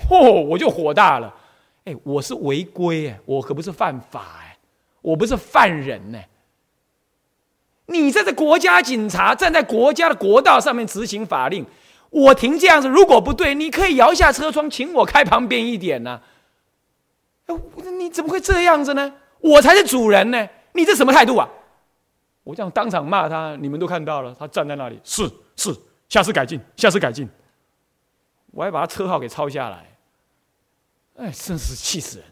[0.08, 1.36] 嚯，我就火大了。
[1.84, 4.58] 哎，我是违规哎，我可不是犯法哎，
[5.02, 6.18] 我不是犯人呢。
[7.88, 11.66] 你在这国家警察站在国家的国道上面执行法令，
[12.10, 16.22] 我停这样子，如果不对，你可以摇下车窗，请我开旁边一点呢。
[18.00, 19.12] 你怎么会这样子呢？
[19.42, 21.50] 我才是主人呢，你这什么态度啊？
[22.44, 25.72] 我这样当场骂他，你们都看到了，他站在那里，是是，
[26.10, 27.30] 下次改进，下次改进。
[28.52, 29.98] 我还把他车号给抄下来，
[31.18, 32.28] 哎，真是气死人。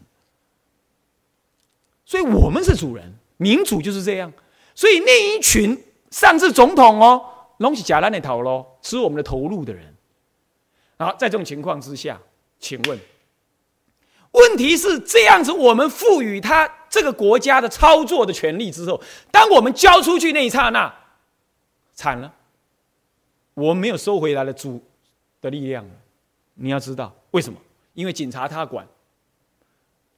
[2.04, 4.32] 所以我们是主人，民主就是这样。
[4.74, 5.80] 所以那一群
[6.10, 7.24] 上至总统哦，
[7.58, 9.94] 拢是假烂的头喽，吃我们的头路的人，
[10.98, 12.20] 好，在这种情况之下，
[12.58, 12.98] 请问，
[14.32, 20.92] 问题是这样子，我们赋予他这个国家的操作的权利之后，当我们交出去那一刹那，
[21.94, 22.34] 惨了，
[23.54, 24.82] 我们没有收回来的主
[25.40, 25.88] 的力量。
[26.54, 27.58] 你要知道为什么？
[27.94, 28.86] 因为警察他管，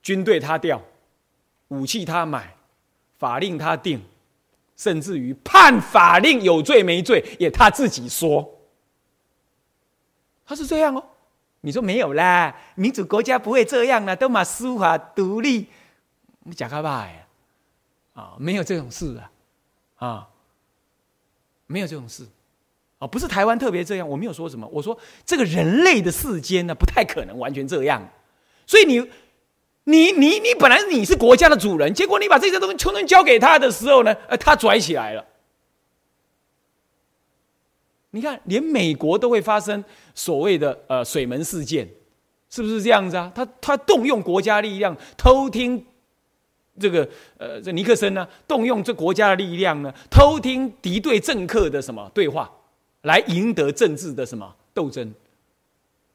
[0.02, 0.82] 军队他调，
[1.68, 2.56] 武器他买，
[3.18, 4.02] 法令他定，
[4.76, 8.58] 甚至于判法令有罪没罪也他自己说。
[10.44, 11.04] 他是这样哦，
[11.60, 12.54] 你说没有啦？
[12.74, 15.68] 民主国家不会这样啦，都嘛司法独立，
[16.44, 17.26] 你假开吧呀？
[18.14, 19.30] 啊，没有这种事啊，
[20.06, 20.28] 啊，
[21.66, 22.26] 没有这种事，
[22.98, 28.06] 啊，不是台湾特别这样，我没有说什么，我说这个人类的世间呢，不太可能完全这样，
[28.66, 29.00] 所以你，
[29.84, 35.24] 你，你，你本来你是国家的主人，结果你把这些东西全都交给他的时候呢，呃，他拽起来了。
[38.10, 39.82] 你看，连美国都会发生
[40.14, 41.88] 所谓的呃水门事件，
[42.50, 43.32] 是不是这样子啊？
[43.34, 45.86] 他他动用国家力量偷听
[46.80, 47.08] 这个
[47.38, 52.50] 呃这尼克森呢，动用这国家的力量呢，偷听敌对政客的什么对话，
[53.02, 55.12] 来赢得政治的什么斗争。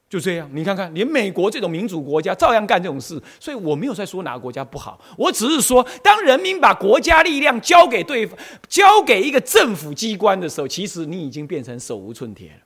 [0.09, 8.39] 就这样，你看看，连美国这种民主国家照样干这种事，所以我没有在说哪个国家不好，我只是说，当人民把国家力量交给对方，
[8.69, 12.59] 交给一个政府机关的时候，其实你已经变成手无寸铁了。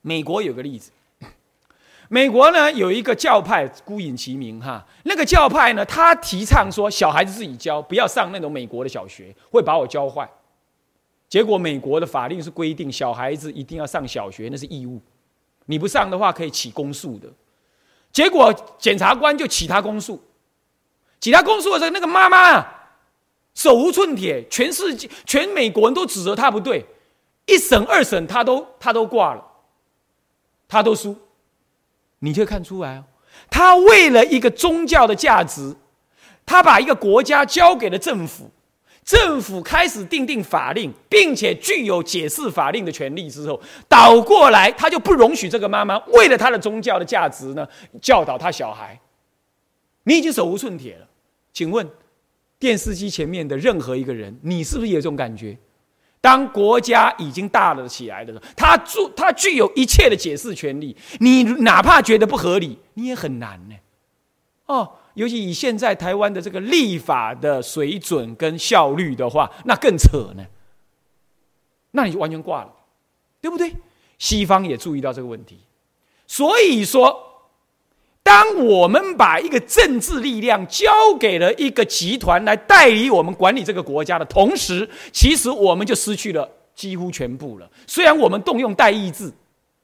[0.00, 0.90] 美国有个例子，
[2.08, 10.28] 美国呢有一个教派孤影其名哈，那个教派呢，他提倡说小孩子自己教，不要上那种美国的小学，会把我教坏。
[11.28, 14.98] 结果，美国的法令是规定小孩子一定要上小学，那是义务。
[15.66, 17.28] 你不上的话，可以起公诉的。
[18.10, 20.18] 结果，检察官就起他公诉。
[21.20, 22.66] 起他公诉的时候，那个妈妈，
[23.54, 26.86] 手无寸铁，全世界、全美国人都指责他不对。
[27.44, 29.44] 一审、二审，他都他都挂了，
[30.66, 31.14] 他都输。
[32.20, 33.04] 你就看出来哦，
[33.50, 35.74] 他为了一个宗教的价值，
[36.44, 38.50] 他把一个国家交给了政府。
[39.04, 43.58] 政府开始定定法令，并且具有解释法令的权利之后，
[43.88, 47.66] 倒过来他就不容许这个妈妈为了他的宗教的价值呢
[48.02, 49.00] 教导他小孩。
[50.02, 51.08] 你已经手无寸铁了，
[51.54, 51.88] 请问
[52.58, 55.56] 电视机前面的任何一个人，你是不是也有这种感觉？
[56.20, 63.74] 当国家已经大了起来的时候，他具他具有一切的解释权利，你哪怕觉得不合理，你也很难呢。
[64.66, 64.92] 哦。
[65.14, 70.44] 尤其以现在台湾的这个立法的水准跟效率的话，那更扯呢。
[71.90, 72.72] 那你就完全挂了，
[73.40, 73.74] 对不对？
[74.18, 75.58] 西方也注意到这个问题，
[76.28, 77.27] 所以说，
[78.28, 87.70] 当我们把一个政治力量交给了一个集团来代理我们管理这个国家的同时，其实我们就失去了几乎全部了。
[87.86, 89.32] 虽然我们动用代议制，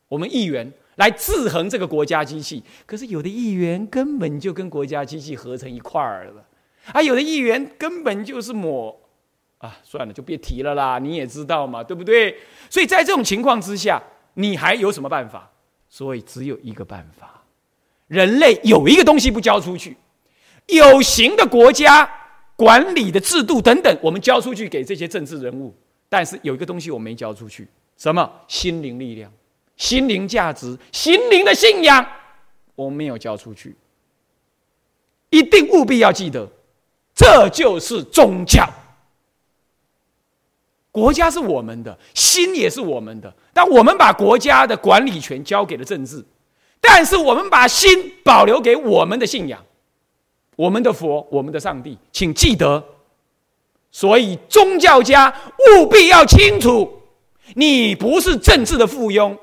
[0.09, 0.71] 我们议员。
[0.97, 6.45] 来制衡这个国家机器，可是有的议员根本就跟国家机器合成一块儿了，
[6.93, 8.97] 啊，有的议员根本就是抹，
[9.59, 12.37] 啊，算了，就别提了啦，你也知道嘛，对不对？
[12.71, 14.01] 所以在这种情况之下，
[14.35, 15.51] 你还有什么办法？
[15.89, 17.34] 所以只有一个办法，
[18.07, 19.97] 人类有一个东西不交出去，
[20.67, 22.09] 有形的国家
[22.57, 25.75] 管理的制度等等，我们交出去给这些政治人物，
[26.09, 28.31] 但是有一个东西我没交出去，什么？
[28.49, 29.33] 心灵力量。
[29.77, 32.07] 心灵价值、心灵的信仰，
[32.77, 33.75] 我没有交出去，
[35.31, 36.49] 一定务必要记得，
[37.13, 38.65] 这就是宗教。
[40.93, 46.25] 国家是我们的，心也是我们的，但我们把国家的管理权交给了政治，
[46.87, 49.61] 但是我们把心保留给我们的信仰，
[50.57, 52.83] 我们的佛，我们的上帝，请记得。
[53.91, 55.33] 所以宗教家
[55.79, 57.01] 务必要清楚，
[57.55, 59.37] 你不是政治的附庸。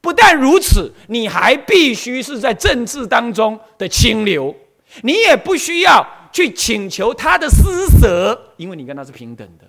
[0.00, 4.54] 不但如此，你还必须是在政治当中的清流，
[5.02, 9.68] 你也不需要去请求他的施舍，因为你跟他是平等的，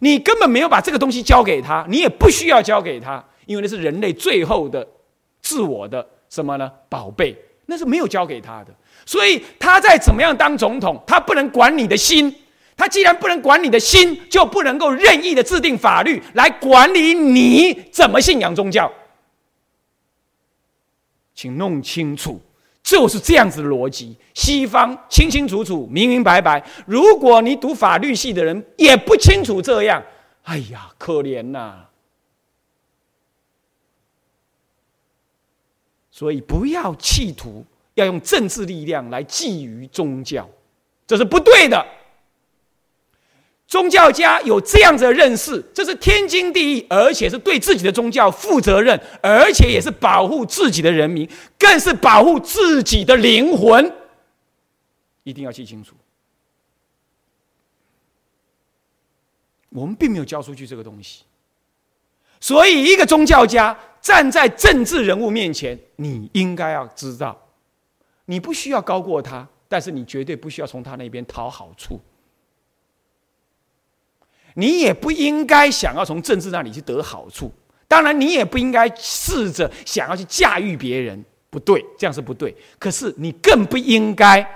[0.00, 4.88] 你根本没有把这个东西交给他，你也不需要交给他，因为那是人类最后的
[5.42, 6.70] 自我的什么呢？
[6.88, 8.74] 宝贝，那是没有交给他的，
[9.06, 12.34] 所以他在怎么样当总统，他不能管你的心，
[12.76, 18.90] 他既然不能管你的心，就不能够任意的制定法律来管理你怎么信仰宗教。
[21.34, 22.40] 请弄清楚，
[22.82, 24.16] 就是这样子的逻辑。
[24.34, 26.64] 西方清清楚楚、明明白白。
[26.86, 30.02] 如果你读法律系的人也不清楚这样，
[30.44, 31.83] 哎呀，可怜呐！
[36.14, 40.48] 所以不要企图要用政治力量来觊觎宗教，
[41.08, 41.84] 这是不对的。
[43.66, 53.92] 宗教家有这样子的认识，这是天经地义，而且是对自己的宗教负责任，而且也是保护自己的人民，更是保护自己的灵魂。
[55.24, 55.96] 一定要记清楚，
[59.70, 61.24] 我们并没有交出去这个东西。
[62.38, 67.34] 所以，一个宗教家站在政治人物面前，你应该要知道，
[68.26, 71.98] 你不需要高过他，但是你绝对不需要从他那边讨好处。
[74.56, 77.50] 你也不应该想要从政治那里去得好处，
[77.88, 82.54] 当然，你也不应该试着想要去驾驭别人，不对，这样是不对。
[82.78, 84.46] 可是，你更不应该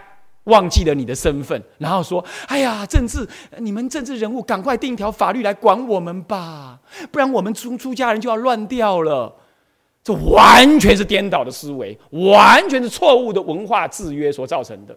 [0.48, 3.26] 忘记了你的身份，然后说：“哎呀，政治，
[3.58, 6.80] 你们政治人物赶快定一条法律来管我们吧，
[7.10, 9.34] 不然我们出出家人就要乱掉了。”
[10.04, 14.96] 这完全是颠倒的思维，完全是错误的文化制约所造成的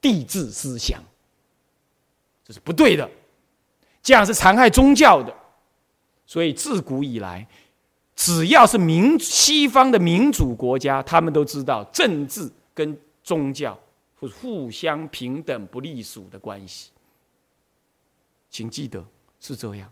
[0.00, 0.98] 帝制思想，
[2.44, 3.08] 这是不对的。
[4.02, 5.32] 这样是残害宗教的，
[6.26, 7.46] 所以自古以来，
[8.16, 13.78] 只要是民西方的民主国家，他们都知道政治跟宗教
[14.20, 16.90] 是互相平等不隶属的关系。
[18.50, 19.04] 请记得
[19.40, 19.90] 是这样。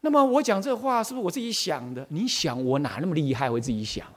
[0.00, 2.06] 那么我讲这话是不是我自己想的？
[2.08, 4.16] 你想我哪那么厉害会自己想啊？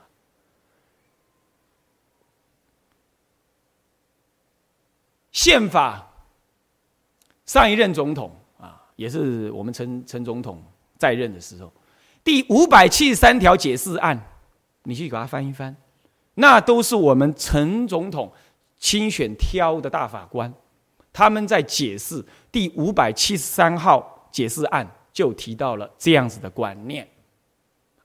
[5.32, 6.10] 宪法
[7.44, 8.80] 上一任总统啊。
[8.96, 10.62] 也是我们陈陈总统
[10.96, 11.72] 在任的时候，
[12.22, 14.18] 第五百七十三条解释案，
[14.84, 15.76] 你去给他翻一翻，
[16.34, 18.32] 那都是我们陈总统
[18.84, 20.52] 亲选挑的大法官，
[21.10, 22.22] 他们在解释
[22.52, 27.08] 第五百七十三号解释案，就提到了这样子的观念，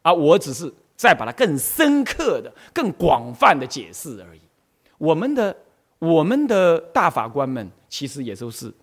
[0.01, 4.39] 而我只是再把它更深刻的、更广泛的解释而已。
[4.97, 5.53] 我们的
[5.99, 8.73] 我们的大法官们其实也都是。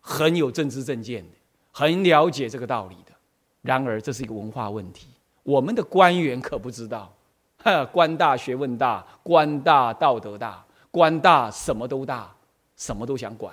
[0.00, 1.36] 很有政治正见的，
[1.70, 3.12] 很了解这个道理的。
[3.60, 5.08] 然而，这是一个文化问题。
[5.42, 7.14] 我们的官员可不知道，
[7.92, 12.34] 官大学问大，官大道德大，官大什么都大，
[12.76, 13.52] 什么都想管，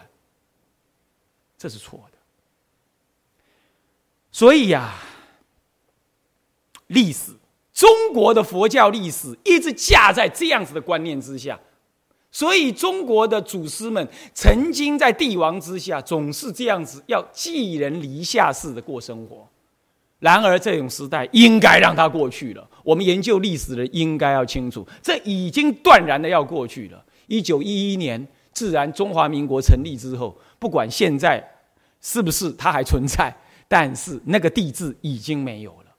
[1.58, 2.18] 这是错的。
[4.32, 4.93] 所以呀，
[6.88, 7.32] 历史，
[7.74, 11.60] 中国的佛教历史一直架在这样子的观念之下。
[12.32, 19.47] 所以，中国的祖师们曾经在帝王之下，总是这样子，要寄人篱下式的过生活。
[20.20, 22.70] 然而，这种时代应该让它过去了。
[22.86, 27.04] 我们研究历史的应该要清楚，这已经断然的要过去了。
[27.28, 31.44] 一九一一年，自然中华民国成立之后，不管现在
[32.00, 33.36] 是不是它还存在，
[33.68, 35.96] 但是那个帝制已经没有了。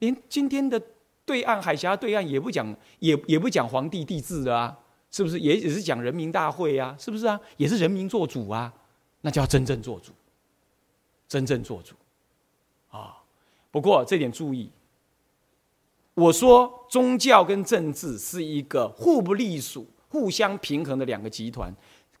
[0.00, 0.82] 连今天的
[1.24, 4.76] 对岸海峡对岸也不讲，也也不讲皇帝帝制了啊。
[5.12, 6.94] 是不是也只是讲人民大会啊？
[6.98, 7.40] 是不是啊？
[7.56, 8.72] 也是人民做主啊？
[9.22, 10.12] 那叫真正做主，
[11.28, 11.94] 真正做主
[12.90, 13.18] 啊！
[13.70, 14.70] 不过这点注意，
[16.14, 21.74] 我说宗教跟政治是一个互不隶属、互相平衡的两个集团，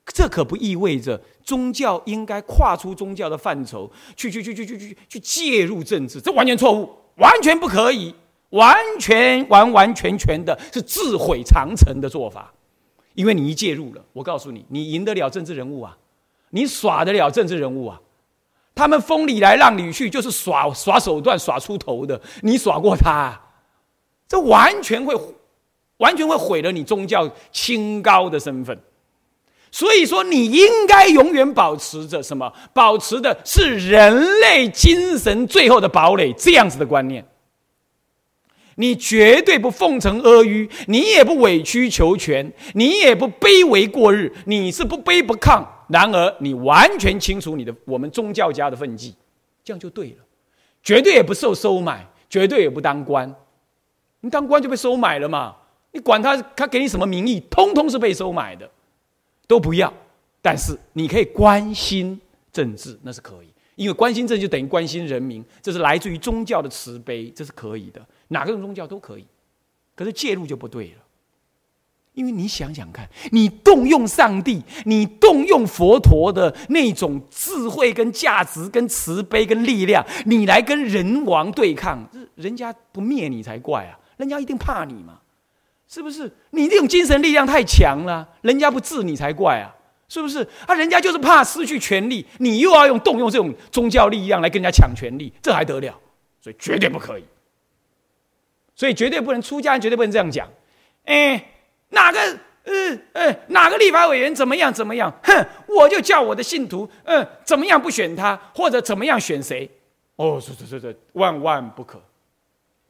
[0.06, 8.14] 这可不意味着宗教应该跨出宗教的范畴去去去去去去去介入政治，这完全错误，完全不可以，
[8.50, 12.52] 完全完完全全的是自毁长城的做法。
[13.14, 15.98] 因为你一介入了，我告诉你，你赢得了政治人物啊，
[16.50, 18.00] 你耍得了政治人物啊，
[18.74, 22.20] 他们风里来浪里去，就是耍耍手段、耍出头的。
[22.42, 23.38] 你耍过他，
[24.30, 25.12] 这完全会，
[25.96, 28.78] 完全会毁了你宗教清高的身份。
[29.72, 32.52] 所以说，你应该永远保持着什么？
[32.72, 37.26] 保持的是人类精神最后的堡垒，这样子的观念。
[38.76, 45.66] 你绝对不奉承阿谀，你也不委曲求全，你也不卑微过日，你是不卑不亢。
[45.88, 49.12] 然而，你完全清楚你的我们宗教家的分际，
[49.64, 50.24] 这样就对了。
[50.84, 53.34] 绝对也不受收买，绝对也不当官。
[54.20, 55.56] 你当官就被收买了嘛？
[55.92, 58.70] 你管他他给你什么名义，通通是被收买的，
[59.46, 59.92] 都不要。
[60.42, 62.20] 但是你可以关心
[62.52, 68.00] 政治，那是可以，因为关心政治就等于关心人民，这是来自于宗教的慈悲，这是可以的。
[68.28, 69.26] 哪个宗教都可以，
[69.94, 71.02] 可是介入就不对了，
[72.14, 83.98] 因为你想想看，你动用上帝，你动用佛陀的那种智慧、跟价值、跟慈悲、跟力量，你来跟人王对抗，人家不灭你才怪啊！
[84.20, 85.18] 人家一定怕你嘛，
[85.88, 86.30] 是不是？
[86.50, 89.74] 你这种精神力量太强了，人家不治你才怪啊！
[90.08, 90.46] 是不是？
[90.66, 95.98] 啊，人家就是怕失去权力，你又要用动用这种宗教力量来跟人家抢权力，这还得了？
[96.40, 97.24] 所以绝对不可以。
[98.76, 100.48] 所以绝对不能出家人绝对不能这样讲，
[101.04, 101.52] 哎，
[101.90, 102.18] 哪个
[102.64, 105.12] 呃呃，哪个立法委员怎么样怎么样？
[105.22, 109.70] 哼，我就叫我的信徒，嗯，怎么样不选他，或者怎么样选谁？
[110.16, 112.02] 哦，是是是是，万万不可，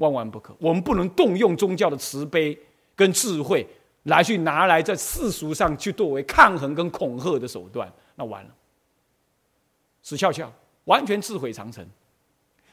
[0.00, 0.54] 万万不可。
[0.58, 2.58] 我们不能动用宗教的慈悲
[2.94, 3.66] 跟智慧
[4.02, 8.50] 来去拿来在世俗上去作为抗衡跟恐吓的手段，那完了，
[10.02, 10.52] 死翘翘，
[10.84, 11.86] 完全自毁长城。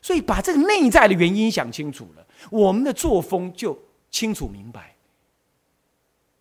[0.01, 3.77] 所以把这个内在的原因想清楚了，我们的作风就
[4.09, 4.95] 清楚明白。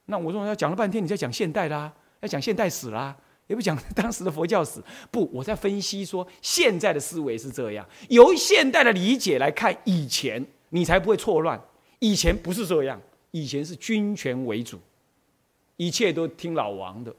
[0.05, 3.17] 那我说要讲了半天，你在讲现代啦，要讲现代史啦，
[3.49, 4.81] 也不讲当时的佛教史。
[5.11, 11.61] 不，我在分析说现在的思维是这样，由现代的理解来看以前，你才不会错乱。
[11.99, 13.01] 以前不是这样，
[13.31, 14.79] 以前是君权为主，
[15.77, 17.15] 一切都听老王的，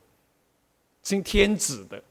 [1.02, 2.02] 听天子的。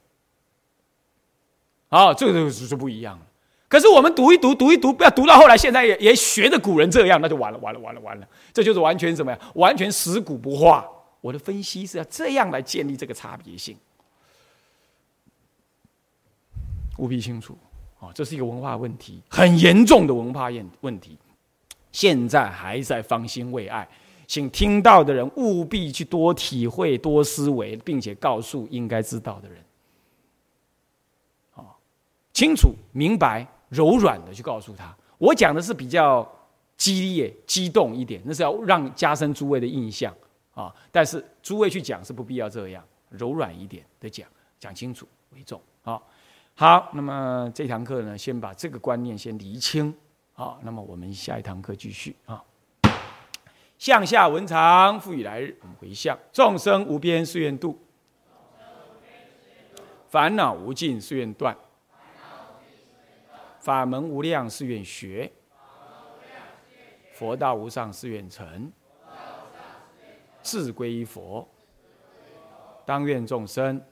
[1.88, 3.26] 啊，这个就是不一样了。
[3.68, 8.28] 可是我们读一读，读一读，不要读到后来，现在也也学的古人这样，那就完了，完了，完了，完了。
[8.52, 9.38] 这就是完全什么呀？
[9.54, 10.88] 完全死古不化。
[11.20, 13.76] 我的分析是要这样来建立这个差别性，
[16.98, 17.58] 务必清楚
[17.98, 18.10] 啊！
[18.14, 21.18] 这是一个文化问题，很严重的文化问问题。
[21.96, 23.88] 现在还在方兴未艾，
[24.26, 29.64] 请听到的人务必去多体会、多思维，并且告诉应该知道的人，
[31.52, 31.80] 好，
[32.34, 33.46] 清楚明白。
[33.70, 36.30] 柔软的去告诉他，我讲的是比较
[36.76, 40.14] 激烈、激动一点，那是要让加深诸位的印象
[40.54, 40.72] 啊。
[40.92, 44.28] 但是诸位去讲是不必要这样，柔软一点的讲，
[44.60, 45.98] 讲清楚为重啊。
[46.54, 49.92] 好，那么这堂课呢，先把这个观念先厘清
[50.36, 50.60] 好。
[50.62, 52.44] 那么我们下一堂课继续啊。
[53.78, 57.78] 向下文长，复以来日，我们回向众生无边誓愿度，
[60.08, 61.54] 烦恼无尽誓愿断。
[63.60, 65.30] 法门无量誓愿学，
[67.12, 68.72] 佛道无上誓愿成，
[70.40, 71.46] 自归依佛，
[72.84, 73.82] 当愿众生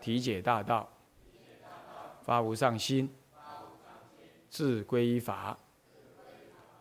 [0.00, 0.88] 体解大道，
[2.22, 3.12] 发无上心，
[4.50, 5.56] 自归依法，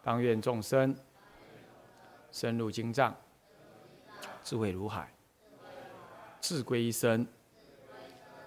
[0.03, 0.93] 当愿众生
[2.31, 3.15] 深入经藏，
[4.43, 5.13] 智慧如海，
[6.41, 7.25] 自归一生，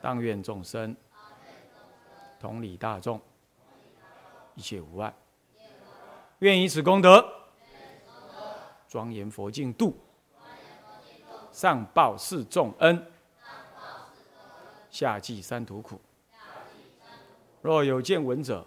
[0.02, 0.94] 当愿众生。
[2.40, 3.20] 同理大众，
[4.56, 5.14] 一切无碍。
[6.40, 7.24] 愿以此功德，
[8.88, 9.96] 庄严佛净土，
[11.52, 13.06] 上报四重恩，
[14.90, 16.00] 下济三途苦。
[17.60, 18.66] 若有见闻者，